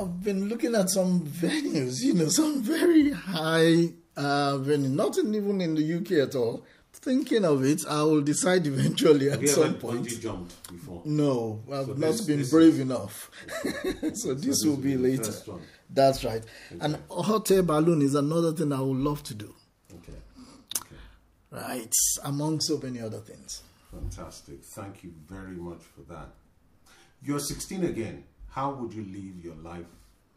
[0.00, 5.34] I've been looking at some venues, you know, some very high uh, venues, not in,
[5.34, 6.64] even in the UK at all.
[6.92, 10.06] Thinking of it, I will decide eventually at some point.
[10.06, 11.02] Bungee jumped before?
[11.04, 12.80] No, I've so not this, been this brave is...
[12.80, 13.30] enough.
[14.14, 15.32] so, this, will be later.
[15.90, 16.42] That's right.
[16.72, 16.78] Okay.
[16.80, 19.54] And hot air balloon is another thing I would love to do.
[19.92, 20.18] Okay.
[20.80, 20.96] okay.
[21.50, 21.92] Right,
[22.24, 23.62] among so many other things.
[23.90, 24.64] Fantastic.
[24.74, 26.28] Thank you very much for that.
[27.22, 28.24] You're 16 again.
[28.54, 29.86] How would you live your life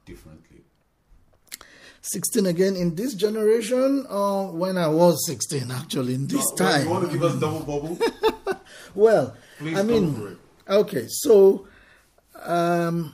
[0.06, 0.62] differently?
[2.02, 6.84] 16 again in this generation or when I was 16 actually in this no, time?
[6.84, 8.00] You want to give us double bubble?
[8.96, 10.38] well, Please I mean,
[10.70, 11.68] okay, so
[12.44, 13.14] um,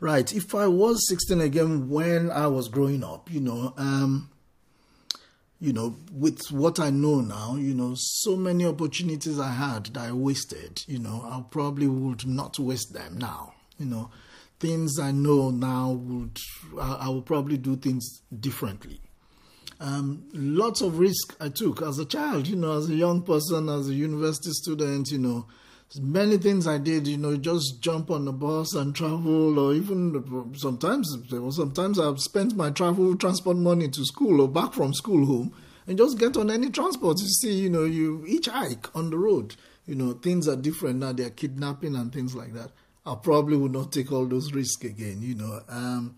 [0.00, 0.32] Right.
[0.32, 4.30] If I was 16 again when I was growing up, you know, um,
[5.60, 9.96] you know, with what I know now, you know, so many opportunities I had that
[10.00, 14.10] I wasted, you know, I probably would not waste them now, you know.
[14.60, 16.36] Things I know now would,
[16.80, 19.00] I, will probably do things differently.
[19.78, 23.68] Um, lots of risk I took as a child, you know, as a young person,
[23.68, 25.46] as a university student, you know,
[26.00, 30.52] many things I did, you know, just jump on the bus and travel, or even
[30.56, 31.16] sometimes,
[31.50, 35.54] sometimes I've spent my travel transport money to school or back from school home,
[35.86, 37.18] and just get on any transport.
[37.20, 39.56] You see, you know, you each hike on the road,
[39.86, 41.12] you know, things are different now.
[41.12, 42.70] They're kidnapping and things like that.
[43.06, 45.60] I probably would not take all those risks again, you know.
[45.68, 46.16] Um,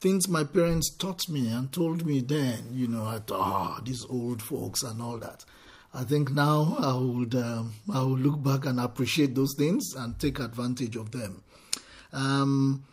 [0.00, 4.04] things my parents taught me and told me then, you know, thought, ah, oh, these
[4.06, 5.44] old folks and all that.
[5.94, 10.18] I think now I would um, I will look back and appreciate those things and
[10.18, 11.42] take advantage of them.
[12.12, 12.84] Um,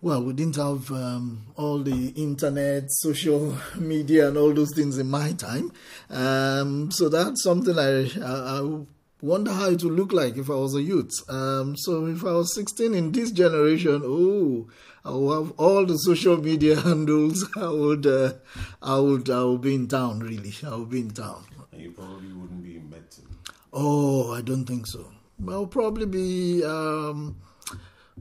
[0.00, 5.10] well, we didn't have um, all the internet, social media, and all those things in
[5.10, 5.72] my time.
[6.08, 8.80] Um, so that's something I, I, I,
[9.20, 11.12] wonder how it would look like if I was a youth.
[11.28, 14.68] Um, so if I was 16 in this generation, oh,
[15.04, 17.48] I will have all the social media handles.
[17.56, 18.34] I would, uh,
[18.82, 20.20] I would, I would be in town.
[20.20, 21.44] Really, I would be in town
[21.78, 23.26] you probably wouldn't be in medicine.
[23.72, 25.06] Oh, I don't think so.
[25.48, 27.36] I'll probably be um,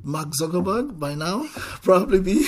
[0.03, 1.47] Mark Zuckerberg by now.
[1.81, 2.47] probably be.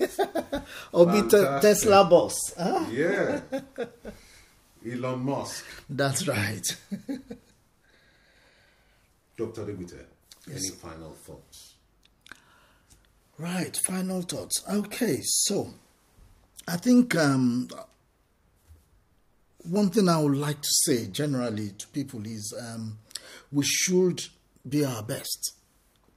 [0.92, 2.36] or be te- Tesla boss.
[2.58, 2.84] Huh?
[2.90, 3.40] Yeah.
[4.86, 5.64] Elon Musk.
[5.88, 6.66] That's right.
[9.38, 9.64] Dr.
[9.64, 10.04] Adegbite,
[10.48, 10.56] yes.
[10.68, 11.76] any final thoughts?
[13.38, 14.64] Right, final thoughts.
[14.68, 15.72] Okay, so
[16.66, 17.68] I think um,
[19.62, 22.98] one thing I would like to say generally to people is um,
[23.52, 24.20] we should
[24.68, 25.52] be our best,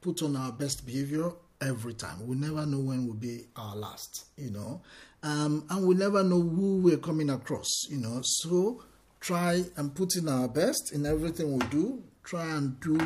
[0.02, 2.26] put on our best behavior every time.
[2.26, 4.82] We never know when will be our last, you know,
[5.22, 8.22] um, and we never know who we're coming across, you know.
[8.24, 8.84] So
[9.20, 12.02] try and put in our best in everything we do.
[12.32, 12.98] Try and do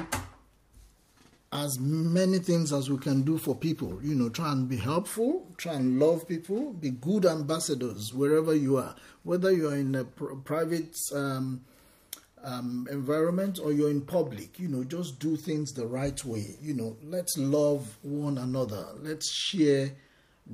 [1.52, 3.98] as many things as we can do for people.
[4.04, 8.78] You know, try and be helpful, try and love people, be good ambassadors wherever you
[8.78, 11.62] are, whether you are in a pr- private um,
[12.44, 14.60] um, environment or you're in public.
[14.60, 16.46] You know, just do things the right way.
[16.62, 18.86] You know, let's love one another.
[19.02, 19.90] Let's share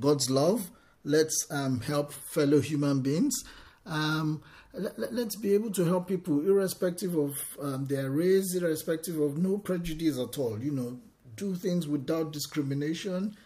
[0.00, 0.70] God's love.
[1.04, 3.34] Let's um, help fellow human beings.
[3.84, 4.42] Um,
[4.74, 9.58] let, us be able to help people irrespective of um, their race, irrespective of no
[9.58, 10.58] prejudice at all.
[10.58, 11.00] You know,
[11.36, 13.36] do things without discrimination.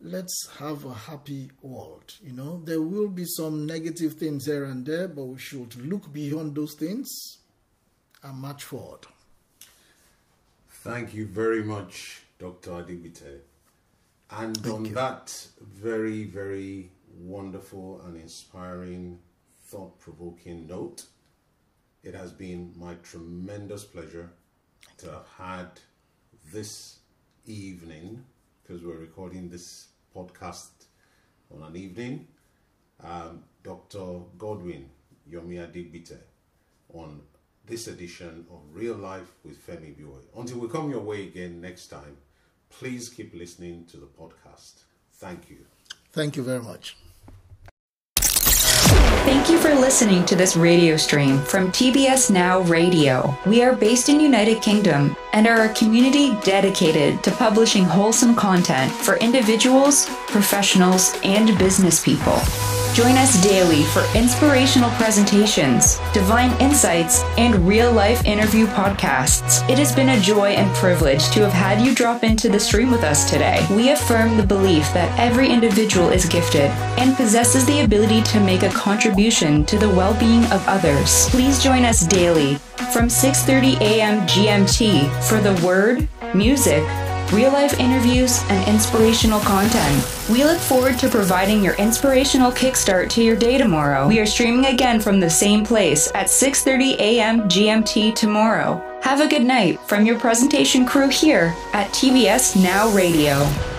[0.00, 2.14] Let's have a happy world.
[2.22, 6.12] You know, there will be some negative things here and there, but we should look
[6.12, 7.08] beyond those things
[8.22, 9.06] and march forward.
[10.68, 12.70] Thank you very much, Dr.
[12.72, 13.40] Adegbite.
[14.30, 14.94] And Thank on you.
[14.94, 19.18] that very, very wonderful and inspiring
[19.66, 21.04] thought provoking note,
[22.02, 24.30] it has been my tremendous pleasure
[24.98, 25.68] to have had
[26.52, 26.98] this
[27.46, 28.24] evening,
[28.62, 30.70] because we're recording this podcast
[31.52, 32.28] on an evening,
[33.02, 34.20] um, Dr.
[34.38, 34.88] Godwin
[35.30, 36.18] Yomi Adegbite
[36.94, 37.20] on
[37.66, 40.22] this edition of Real Life with Femi Ibiwoye.
[40.36, 42.16] Until we come your way again next time,
[42.70, 44.82] please keep listening to the podcast.
[45.14, 45.66] Thank you.
[46.12, 46.96] Thank you very much.
[49.56, 53.34] You for listening to this radio stream from TBS Now Radio.
[53.46, 58.92] We are based in United Kingdom and are a community dedicated to publishing wholesome content
[58.92, 62.38] for individuals, professionals, and business people.
[62.96, 69.68] Join us daily for inspirational presentations, divine insights, and real life interview podcasts.
[69.68, 72.90] It has been a joy and privilege to have had you drop into the stream
[72.90, 73.66] with us today.
[73.70, 78.62] We affirm the belief that every individual is gifted and possesses the ability to make
[78.62, 81.28] a contribution to the well-being of others.
[81.28, 82.54] Please join us daily
[82.94, 84.26] from 6:30 a.m.
[84.26, 86.82] GMT for the word, music,
[87.32, 90.28] real life interviews, and inspirational content.
[90.30, 94.08] We look forward to providing your inspirational kickstart to your day tomorrow.
[94.08, 97.48] We are streaming again from the same place at 6:30 a.m.
[97.48, 98.82] GMT tomorrow.
[99.02, 103.75] Have a good night from your presentation crew here at TBS Now Radio.